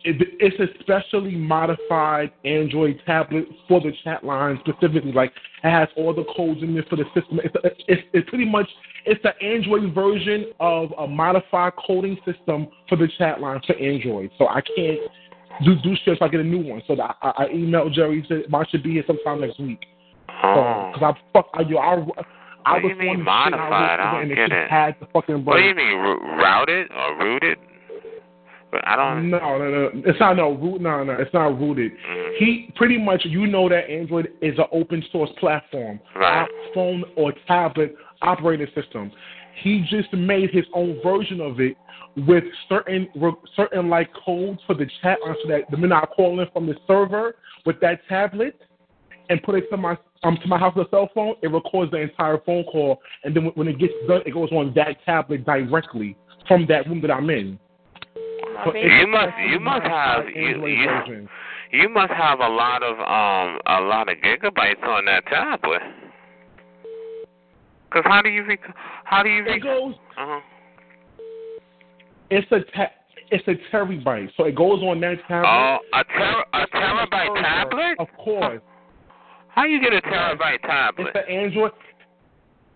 [0.04, 5.12] it's a specially modified Android tablet for the chat line specifically.
[5.12, 5.32] Like
[5.64, 7.40] it has all the codes in there for the system.
[7.44, 8.68] It's a, it's, it's pretty much
[9.06, 14.32] it's the Android version of a modified coding system for the chat line for Android.
[14.38, 15.00] So I can't
[15.64, 16.82] do do shit if I get a new one.
[16.88, 19.86] So I, I, I emailed Jerry said mine should be here sometime next week.
[20.44, 20.92] Oh.
[20.94, 21.94] Because I fuck I, yo, I,
[22.66, 24.00] I What do was you mean modified?
[24.00, 27.58] I don't get it had the fucking What do you mean routed or rooted?
[28.72, 29.30] But I don't.
[29.30, 29.92] No, no, no.
[30.06, 30.82] It's not no root.
[30.82, 31.14] No, no.
[31.14, 31.92] It's not rooted.
[31.92, 32.38] Mm.
[32.38, 36.48] He pretty much, you know, that Android is an open source platform, Right.
[36.74, 39.12] phone or tablet operating system.
[39.62, 41.76] He just made his own version of it
[42.28, 43.10] with certain
[43.56, 46.66] certain like codes for the chat on so that the minute I call in from
[46.66, 48.60] the server with that tablet
[49.30, 51.92] and put it to my um to my house with a cell phone, it records
[51.92, 55.46] the entire phone call, and then when it gets done, it goes on that tablet
[55.46, 56.16] directly
[56.48, 57.60] from that room that I'm in.
[58.66, 61.28] You must you must have you you,
[61.72, 65.82] you must have a lot of um a lot of gigabytes on that tablet.
[67.92, 69.96] Cause how do you rec- how do you It goes.
[70.18, 70.40] uh-huh.
[72.30, 72.92] It's a ta-
[73.30, 75.48] it's a terabyte, so it goes on that tablet.
[75.50, 77.96] Oh, a ter- a It's on the terabyte tablet?
[78.00, 78.62] Of course,
[79.50, 81.12] How you get a terabyte tablet?
[81.16, 81.72] it's an Android.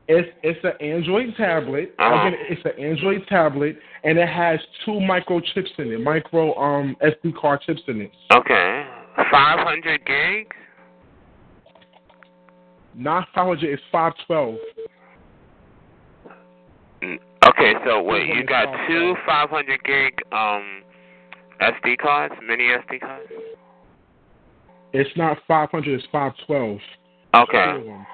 [0.08, 1.96] It's it's an Android tablet.
[1.98, 2.28] Uh-huh.
[2.28, 7.36] Again, it's an Android tablet, and it has two microchips in it, micro um SD
[7.36, 8.12] card chips in it.
[8.34, 8.86] Okay.
[9.32, 10.56] Five hundred gigs?
[12.98, 14.56] Not 500, it's 512.
[17.04, 17.18] Mm,
[17.50, 19.18] Okay, so wait, you got five two twelve?
[19.26, 20.82] five hundred gig um
[21.62, 23.28] SD cards, mini SD cards?
[24.94, 26.80] It's not 500, it's 512.
[26.80, 28.06] Two Okay.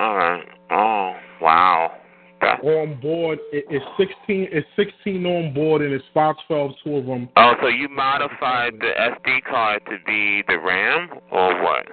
[0.00, 0.44] All right.
[0.70, 1.92] Oh, wow.
[2.40, 4.48] That, On board, it, it's 16.
[4.52, 6.72] It's 16 on board, and it's 512.
[6.84, 7.28] Two of them.
[7.36, 11.86] oh, so you modified the SD card to be the RAM or what?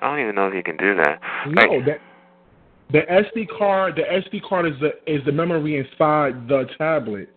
[0.00, 1.20] I don't even know if you can do that.
[1.46, 2.00] No, Like- that
[2.92, 3.96] the SD card.
[3.96, 7.28] The SD card is the is the memory inside the tablet.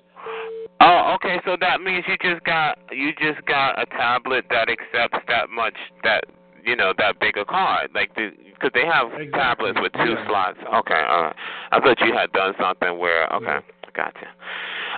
[0.80, 1.40] Oh, okay.
[1.46, 5.76] So that means you just got you just got a tablet that accepts that much
[6.04, 6.26] that
[6.66, 10.28] you know that bigger card, like because they have Exactly, tablets with two yeah.
[10.28, 10.58] slots.
[10.60, 11.36] Okay, all right.
[11.72, 13.60] I thought you had done something where okay,
[13.96, 14.28] gotcha.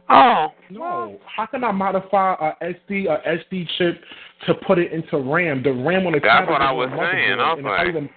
[0.09, 3.17] Oh, No, how can I modify a SD a
[3.49, 4.01] SD chip
[4.47, 5.63] to put it into RAM?
[5.63, 7.89] The RAM on the That's what I was saying, motherboard, and if okay.
[7.89, 8.09] even-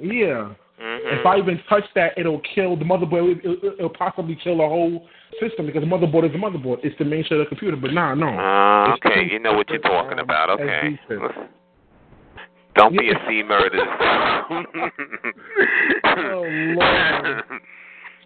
[0.00, 0.54] yeah.
[0.80, 1.18] mhm.
[1.20, 3.38] If I even touch that, it'll kill the motherboard.
[3.38, 5.06] It'll, it'll, it'll possibly kill the whole
[5.40, 6.78] system because the motherboard is the motherboard.
[6.82, 7.76] It's the main shell of the computer.
[7.76, 8.28] But nah, no.
[8.28, 10.50] Uh, okay, you know what you're talking about.
[10.50, 10.98] Okay.
[12.80, 12.96] SD chips.
[12.96, 12.96] Listen.
[12.96, 13.28] Don't be a Yeah.
[13.28, 13.80] C murders.
[16.32, 17.44] Oh, Lord.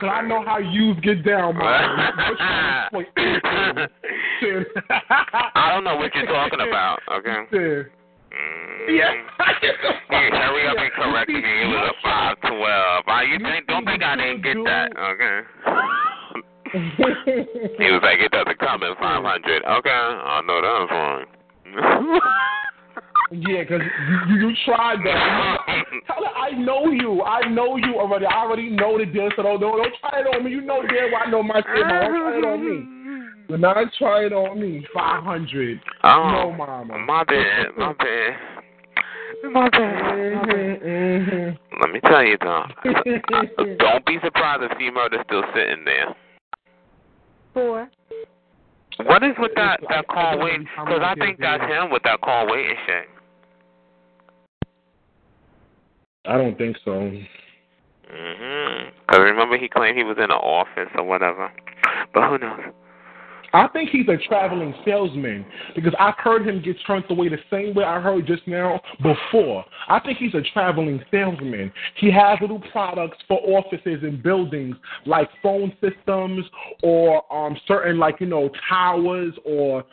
[0.01, 2.15] Cause I know how you get down, man.
[2.19, 4.65] You're trying to exploit anything.
[5.55, 6.99] I don't know what you're talking about.
[7.13, 7.37] Okay.
[7.53, 7.93] Shit.
[8.35, 8.99] Mm.
[8.99, 9.13] Yeah.
[10.11, 11.39] Hey, hurry up and correct me.
[11.39, 13.05] It was a five twelve.
[13.07, 13.69] I you think?
[13.69, 14.91] Don't think I didn't get that.
[14.99, 15.41] Okay.
[17.79, 19.63] He was like, it doesn't come in five hundred.
[19.65, 19.91] Okay.
[19.91, 22.21] I know that was wrong.
[23.35, 25.59] Yeah, because you, you, you tried that.
[26.07, 27.23] Tell her I know you.
[27.23, 28.27] I know you already.
[28.27, 29.29] I already know the deal.
[29.37, 30.51] So don't, don't, don't try it on me.
[30.53, 31.87] You know damn well I know my shit.
[31.87, 32.13] man.
[32.13, 32.91] Don't try it on me.
[33.49, 34.87] Do not try it on me.
[34.95, 35.81] 500.
[36.05, 36.99] Oh, No, mama.
[36.99, 37.67] my bad.
[37.77, 38.37] My bad.
[39.53, 39.81] My bad.
[39.81, 41.81] Mm-hmm, mm-hmm.
[41.83, 42.65] Let me tell you though.
[43.79, 46.15] Don't be surprised if C Murder's still sitting there.
[47.53, 47.91] Four.
[49.05, 50.61] What is with that that call don't wait?
[50.61, 53.09] Because I think that's him with that call waiting shit.
[56.27, 56.91] I don't think so.
[56.91, 58.91] Mhm.
[59.07, 61.51] Because remember he claimed he was in an office or whatever.
[62.13, 62.73] But who knows?
[63.55, 65.47] I think he's a traveling salesman
[65.77, 69.65] because I've heard him get turned away the same way I heard just now before.
[69.89, 71.73] I think he's a traveling salesman.
[71.95, 74.75] He has little products for offices and buildings
[75.07, 76.45] like phone systems
[76.83, 79.85] or um certain like you know towers or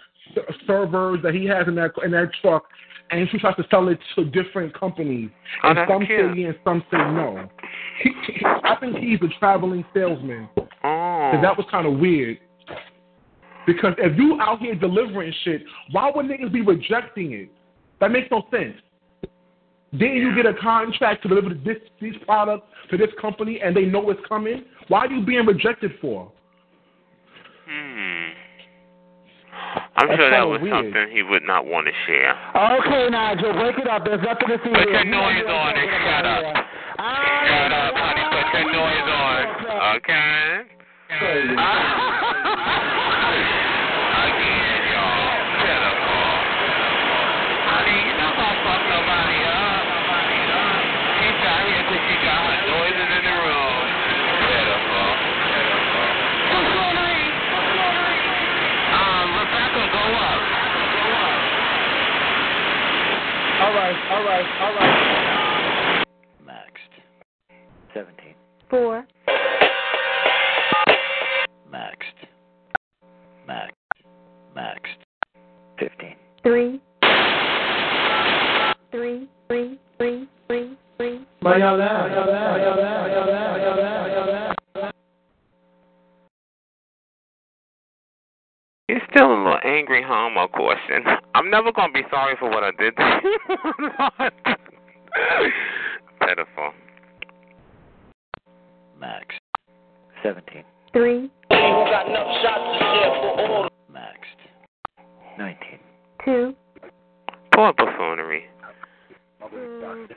[0.65, 2.63] servers that he has in that in that truck,
[3.12, 5.30] and she tries to sell it to different companies.
[5.64, 6.20] Oh, and that's some cute.
[6.34, 7.49] say yeah and some say no.
[8.01, 10.47] He, he, I think he's a traveling salesman.
[10.84, 11.32] Oh.
[11.41, 12.39] that was kind of weird.
[13.68, 17.51] Because if you out here delivering shit, why would niggas be rejecting it?
[17.99, 18.76] That makes no sense.
[19.93, 23.86] Then you get a contract to deliver this these products to this company and they
[23.86, 24.64] know it's coming.
[24.88, 26.32] Why are you being rejected for?
[27.70, 28.20] Hmm.
[29.97, 30.71] I'm That's sure that was weird.
[30.71, 32.31] something he would not want to share.
[32.55, 34.05] Okay, Nigel, break it up.
[34.05, 35.03] There's nothing to see Put here.
[35.03, 36.41] your noise know on and shut up.
[36.47, 36.63] here.
[37.51, 38.23] Shut up, honey.
[38.31, 39.43] Put your noise on.
[39.99, 40.63] Okay.
[41.11, 41.59] Again,
[89.91, 91.03] angry homo question.
[91.35, 93.39] I'm never gonna be sorry for what I did to you.
[96.21, 96.71] Pitiful.
[99.01, 99.41] Maxed.
[100.23, 100.63] 17.
[100.93, 101.29] Three.
[103.91, 104.41] Maxed.
[105.37, 105.57] 19.
[106.23, 106.55] Two.
[107.53, 108.45] Poor buffoonery.
[109.53, 110.07] Mm.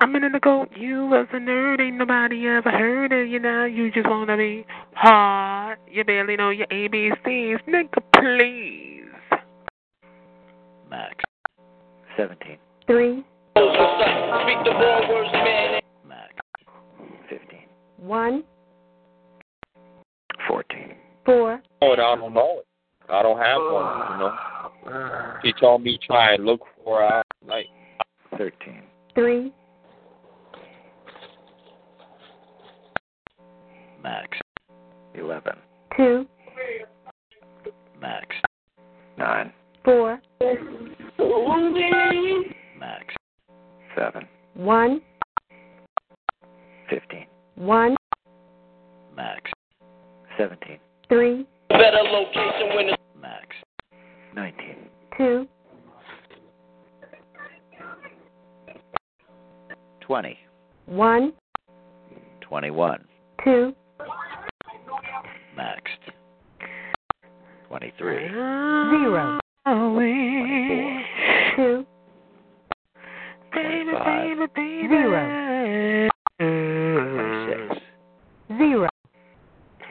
[0.00, 0.70] I'm in the goat.
[0.76, 3.64] You as a nerd, ain't nobody ever heard of you now.
[3.64, 5.57] You just wanna be hard
[5.90, 7.58] you barely know your ABCs.
[7.68, 9.04] Nigga, please.
[10.90, 11.24] Max,
[12.16, 12.58] 17.
[12.86, 13.24] 3.
[16.06, 16.34] Max,
[17.28, 17.58] 15.
[17.98, 18.44] 1.
[20.46, 20.94] 14.
[21.26, 21.62] 4.
[21.82, 22.66] Oh, I don't know it.
[23.10, 25.38] I don't have one, you know.
[25.42, 27.66] He told me try and look for out like
[28.36, 28.82] 13.
[29.14, 29.47] 3.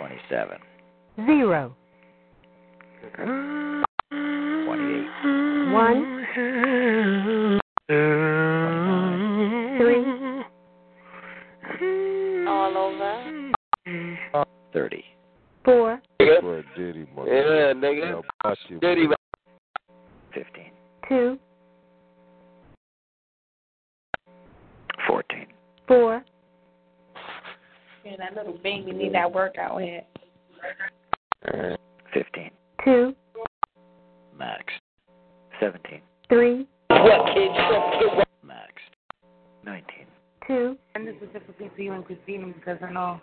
[0.07, 0.59] 27.
[1.25, 1.75] Zero.
[3.15, 5.07] 28.
[5.73, 6.17] 1.
[14.73, 15.03] 30.
[15.65, 16.01] 4.
[16.21, 16.63] Nigga.
[17.25, 18.23] Yeah, nigga.
[20.33, 20.71] 15.
[21.09, 21.39] 2.
[28.37, 30.01] little baby need that workout in.
[31.47, 31.75] Uh,
[32.13, 32.49] 15.
[32.83, 33.15] 2.
[34.37, 34.63] Max.
[35.59, 36.01] 17.
[36.29, 36.67] 3.
[38.43, 38.73] Max.
[39.65, 39.83] 19.
[40.47, 40.77] 2.
[40.95, 43.19] And this is specifically for you and Christina because I know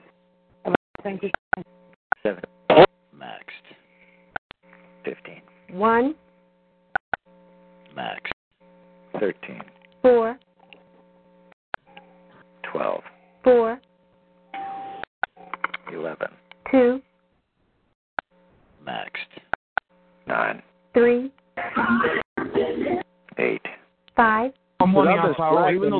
[1.03, 1.31] Seventeen.
[1.53, 1.65] Christina.
[2.23, 2.41] 7.
[5.05, 5.43] 15.
[5.73, 6.15] 1.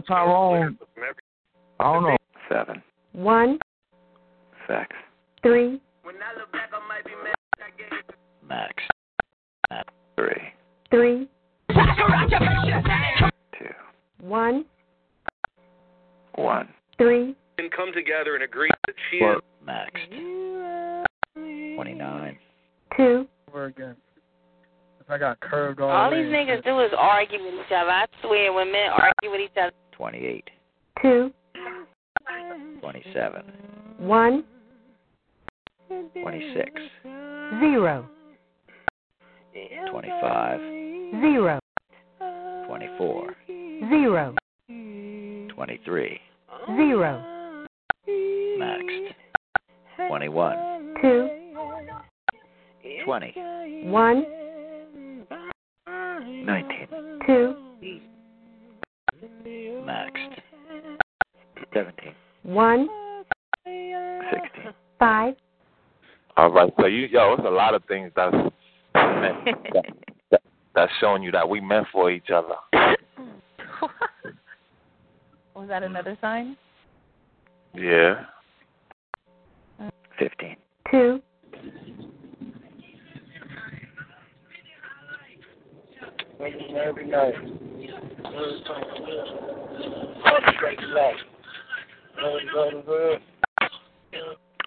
[0.07, 0.79] Tyrone, even
[1.81, 2.17] I don't know.
[2.49, 2.83] 7.
[3.13, 3.59] One.
[4.69, 4.79] 6.
[5.43, 5.81] Three.
[8.49, 8.91] Maxed.
[10.17, 10.27] 3.
[10.91, 11.29] Three.
[11.71, 11.77] 2.
[14.21, 14.65] One.
[16.37, 16.69] 1.
[16.99, 17.35] Three.
[17.59, 21.05] can come together and agree that she is Maxed.
[21.75, 22.39] 29.
[22.97, 23.27] Two.
[23.49, 23.97] Over again.
[25.01, 27.91] If I got curved all, All the these niggas do is argue with each other.
[27.91, 28.07] I
[71.55, 72.57] we meant for each other.
[75.55, 76.57] Was that another sign?
[77.73, 78.25] Yeah.
[80.19, 80.57] 15.
[80.91, 81.23] two,
[86.77, 87.35] Every night.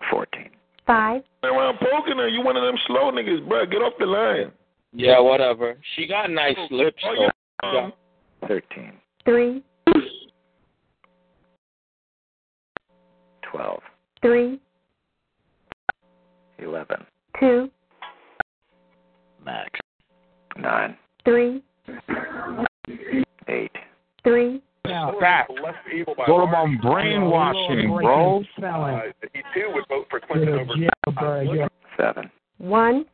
[0.09, 0.49] Fourteen.
[0.85, 3.65] five, Man, when I'm poking her, you one of them slow niggas, bro.
[3.65, 4.51] Get off the line.
[4.93, 5.77] Yeah, whatever.
[5.95, 7.03] She got nice lips.
[7.05, 7.29] Oh,
[7.63, 7.71] though.
[7.73, 7.79] yeah.
[7.85, 7.93] Um,
[8.47, 8.93] Thirteen.
[9.25, 9.63] three,
[13.51, 13.81] Twelve.
[14.21, 14.59] three,
[16.59, 17.05] Eleven.
[17.39, 17.69] two,
[19.43, 19.69] Max.
[20.57, 20.97] Nine.
[21.25, 21.61] three,
[23.47, 23.71] Eight.
[24.23, 24.61] three,
[25.19, 25.51] Fact.
[25.51, 28.43] What about brainwashing, bro?
[29.33, 30.67] he too would vote for Clinton
[31.07, 31.69] over.
[31.97, 32.29] Seven.
[32.59, 33.05] one,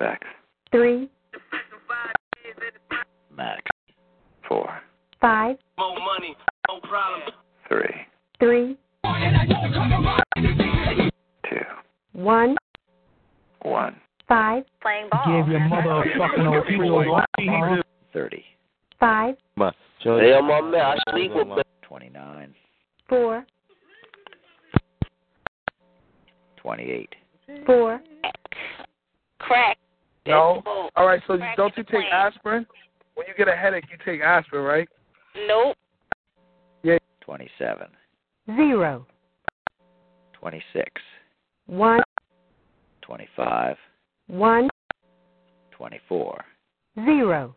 [0.00, 0.18] Sex.
[0.72, 1.10] three,
[3.36, 3.60] Max.
[4.48, 4.80] Four.
[5.20, 6.34] five, More money,
[6.68, 7.30] no problem.
[7.68, 7.94] Three.
[8.38, 8.78] three,
[11.48, 11.60] Two.
[12.12, 12.56] one,
[13.62, 13.94] One.
[14.26, 15.42] five, Playing ball.
[15.42, 17.82] Give your mother a fucking old feel.
[18.14, 18.44] Thirty.
[18.98, 19.36] five,
[20.02, 20.80] Hey, I'm on man.
[20.80, 21.62] I sleep with me.
[21.82, 22.54] Twenty-nine.
[23.08, 23.44] four,
[26.56, 27.14] Twenty-eight.
[27.66, 28.00] four,
[29.38, 29.76] Crack.
[30.30, 30.62] No.
[30.96, 31.20] All right.
[31.26, 32.06] So Crack don't you take brain.
[32.12, 32.66] aspirin?
[33.14, 34.88] When you get a headache, you take aspirin, right?
[35.46, 35.76] Nope.
[36.82, 36.98] Yeah.
[37.20, 37.88] Twenty-seven.
[38.56, 39.06] Zero.
[40.32, 40.90] Twenty-six.
[41.66, 42.00] One.
[43.02, 43.76] Twenty-five.
[44.28, 44.68] One.
[45.72, 46.44] Twenty-four.
[47.04, 47.54] zero,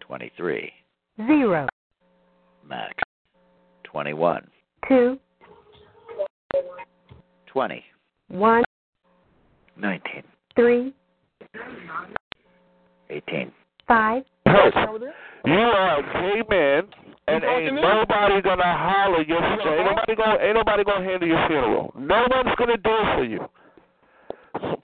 [0.00, 0.72] Twenty-three.
[1.16, 1.26] Zero.
[1.26, 1.26] Twenty-three.
[1.26, 1.66] zero,
[2.68, 2.94] Max.
[3.84, 4.46] Twenty-one.
[4.88, 5.18] Two.
[7.46, 7.84] Twenty.
[8.28, 8.64] One.
[9.76, 10.22] Nineteen.
[10.56, 10.92] three,
[13.10, 13.52] Eighteen.
[13.86, 16.84] five, You are a gay man,
[17.26, 19.78] and ain't nobody gonna holler your funeral.
[19.78, 21.94] Ain't nobody gonna ain't nobody gonna handle your funeral.
[21.96, 23.48] No one's gonna do it for you.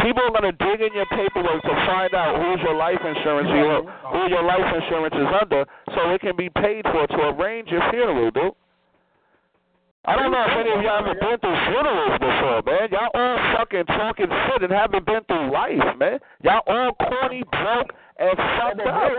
[0.01, 3.83] People are gonna dig in your paperwork to find out who's your life insurance, your,
[4.13, 7.83] who your life insurance is under, so it can be paid for to arrange your
[7.91, 8.53] funeral, dude.
[10.05, 12.93] I don't know if any of y'all ever been through funerals before, man.
[12.93, 16.21] Y'all all fucking talking shit and haven't been through life, man.
[16.45, 17.89] Y'all all corny, broke,
[18.21, 19.13] and fucked up.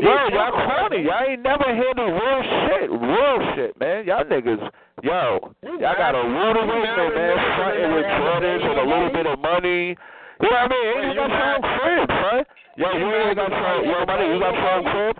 [0.00, 1.04] Yo, y'all corny.
[1.04, 2.88] Y'all ain't never handled real shit.
[2.88, 4.08] Real shit, man.
[4.08, 4.64] Y'all niggas,
[5.04, 7.36] yo, y'all got a rude awakening, man.
[7.60, 9.92] Fronting with Jordans and a little bit of money.
[10.40, 10.86] You know what I mean?
[10.96, 12.40] Ain't even got strong crib, son.
[12.80, 15.16] Yo, you ain't got strong, yo, my nigga, you got strong crib?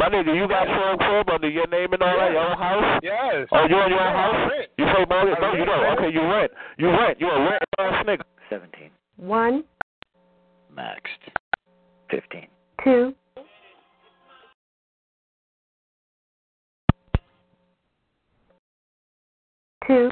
[0.00, 3.00] My nigga, you got strong crib under your name and all that, your own house?
[3.02, 3.46] Yes.
[3.52, 4.50] Oh, you in your own house?
[4.78, 5.36] You pay mortgage?
[5.42, 5.98] No, you don't.
[5.98, 6.50] Okay, you rent.
[6.78, 7.20] You rent.
[7.20, 8.22] You a rent ass nigga.
[8.48, 8.88] Seventeen.
[9.18, 9.62] one,
[10.74, 10.96] Maxed.
[12.10, 12.46] Fifteen.
[12.82, 13.14] two,
[19.86, 20.08] Two.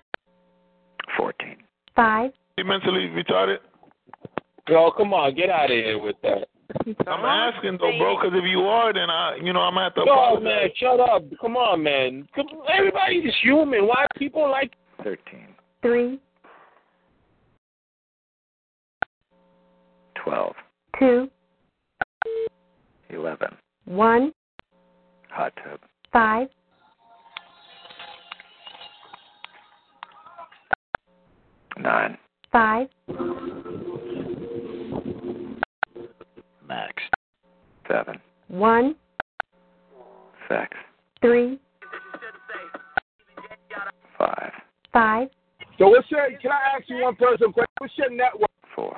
[1.16, 1.56] Fourteen.
[1.96, 3.56] five, You mentally retarded?
[4.68, 6.46] Yo, come on, get out of here with that.
[7.06, 9.94] I'm asking though, bro, because if you are, then I, you know, I'm gonna have
[9.94, 11.22] to Yo, man, shut up.
[11.40, 12.28] Come on, man.
[12.34, 13.86] Come, everybody's human.
[13.86, 15.48] Why people like Thirteen.
[15.80, 16.20] three,
[20.22, 20.54] Twelve.
[20.98, 21.30] two,
[23.08, 23.56] Eleven.
[23.86, 24.32] one,
[25.30, 25.80] Hot tub.
[26.12, 26.48] five,
[31.80, 32.18] Nine.
[32.52, 32.88] five,
[36.68, 37.08] Maxed.
[37.88, 38.20] Seven.
[38.48, 38.94] one,
[40.48, 40.76] Sex.
[41.20, 41.58] three,
[44.18, 44.52] Five.
[44.92, 45.28] five,
[45.78, 46.28] So what's your?
[46.42, 47.72] Can I ask you one personal question?
[47.78, 48.50] What's your network?
[48.74, 48.96] Four.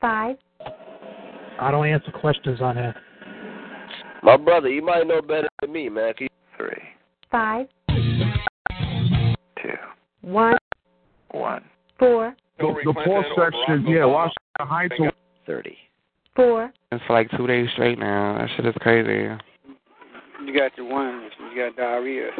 [0.00, 0.36] five,
[1.60, 2.94] I don't answer questions on here.
[4.22, 6.14] My brother, you might know better than me, man.
[6.14, 6.82] Can Three.
[7.30, 7.66] five,
[9.62, 9.70] Two.
[10.22, 10.56] one,
[11.32, 11.64] One.
[11.98, 14.94] four, The, the poor section, yeah, watch the heights.
[15.00, 15.12] of-
[15.46, 15.76] Thirty.
[16.34, 18.38] Four, It's for like two days straight now.
[18.38, 19.34] That shit is crazy.
[20.44, 21.30] You got the one.
[21.52, 22.30] You got diarrhea.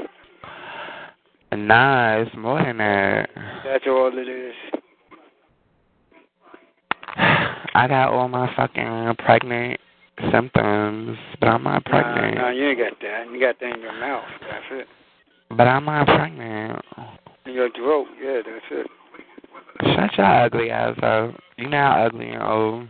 [1.53, 3.29] Nah, it's more than that.
[3.65, 4.55] That's all it is.
[7.75, 9.81] I got all my fucking pregnant
[10.33, 12.37] symptoms, but I'm not pregnant.
[12.37, 13.27] Nah, nah, you ain't got that.
[13.33, 14.25] You got that in your mouth.
[14.41, 14.87] That's it.
[15.57, 16.81] But I'm not pregnant.
[17.47, 18.07] In your throat.
[18.23, 18.87] Yeah, that's it.
[19.83, 21.35] Shut your ugly ass up.
[21.57, 22.89] You know how ugly and old.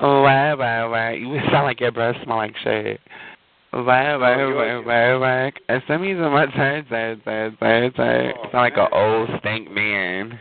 [0.00, 1.12] Why, why, why?
[1.12, 3.00] You sound like your breath smell like shit.
[3.70, 5.52] Why, why, Oh, why, why, why?
[5.68, 8.34] And send me some more turns, turns, turns, turns, turns.
[8.42, 10.38] Sound like an old stink man.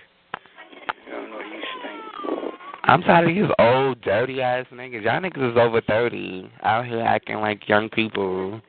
[1.07, 2.53] You don't know you stink.
[2.83, 5.03] I'm tired of these old, dirty ass niggas.
[5.03, 8.61] Y'all niggas is over 30 out here acting like young people.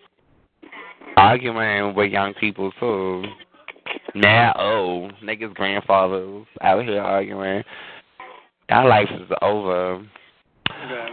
[1.17, 3.25] arguing with young people too.
[4.15, 7.63] Now, oh, niggas' grandfathers out here arguing.
[8.71, 10.07] Our life is over.
[10.85, 11.11] Yes.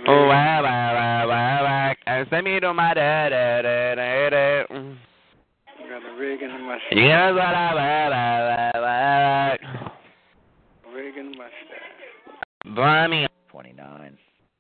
[10.94, 12.76] Rig in the mustache.
[12.76, 13.28] Burn me.
[13.50, 14.18] 29.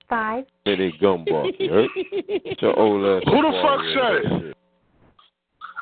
[0.10, 0.46] Five.
[0.66, 1.90] Hey, they gumball, you heard?
[2.44, 3.32] Get your old ass.
[3.32, 4.30] Who the up fuck out here said with it?
[4.30, 4.58] that shit.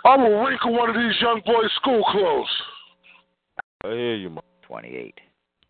[0.06, 2.48] I'm gonna wrinkle one of these young boys' school clothes.
[3.84, 4.44] I hear you, man.
[4.64, 5.20] 28.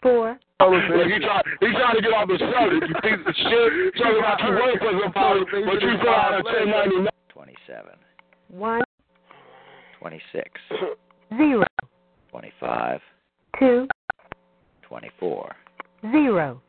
[0.01, 0.39] Four.
[0.59, 2.89] Look, he try, he trying to get off the subject.
[2.89, 3.95] You piece of shit.
[3.95, 7.07] Talking about you work for some folks, but you fill out a 1099.
[7.29, 7.91] 27.
[8.49, 8.81] One.
[9.99, 10.49] 26.
[11.37, 11.65] Zero.
[12.31, 12.99] 25.
[13.57, 13.87] Two.
[14.83, 15.55] 24.
[16.11, 16.61] Zero.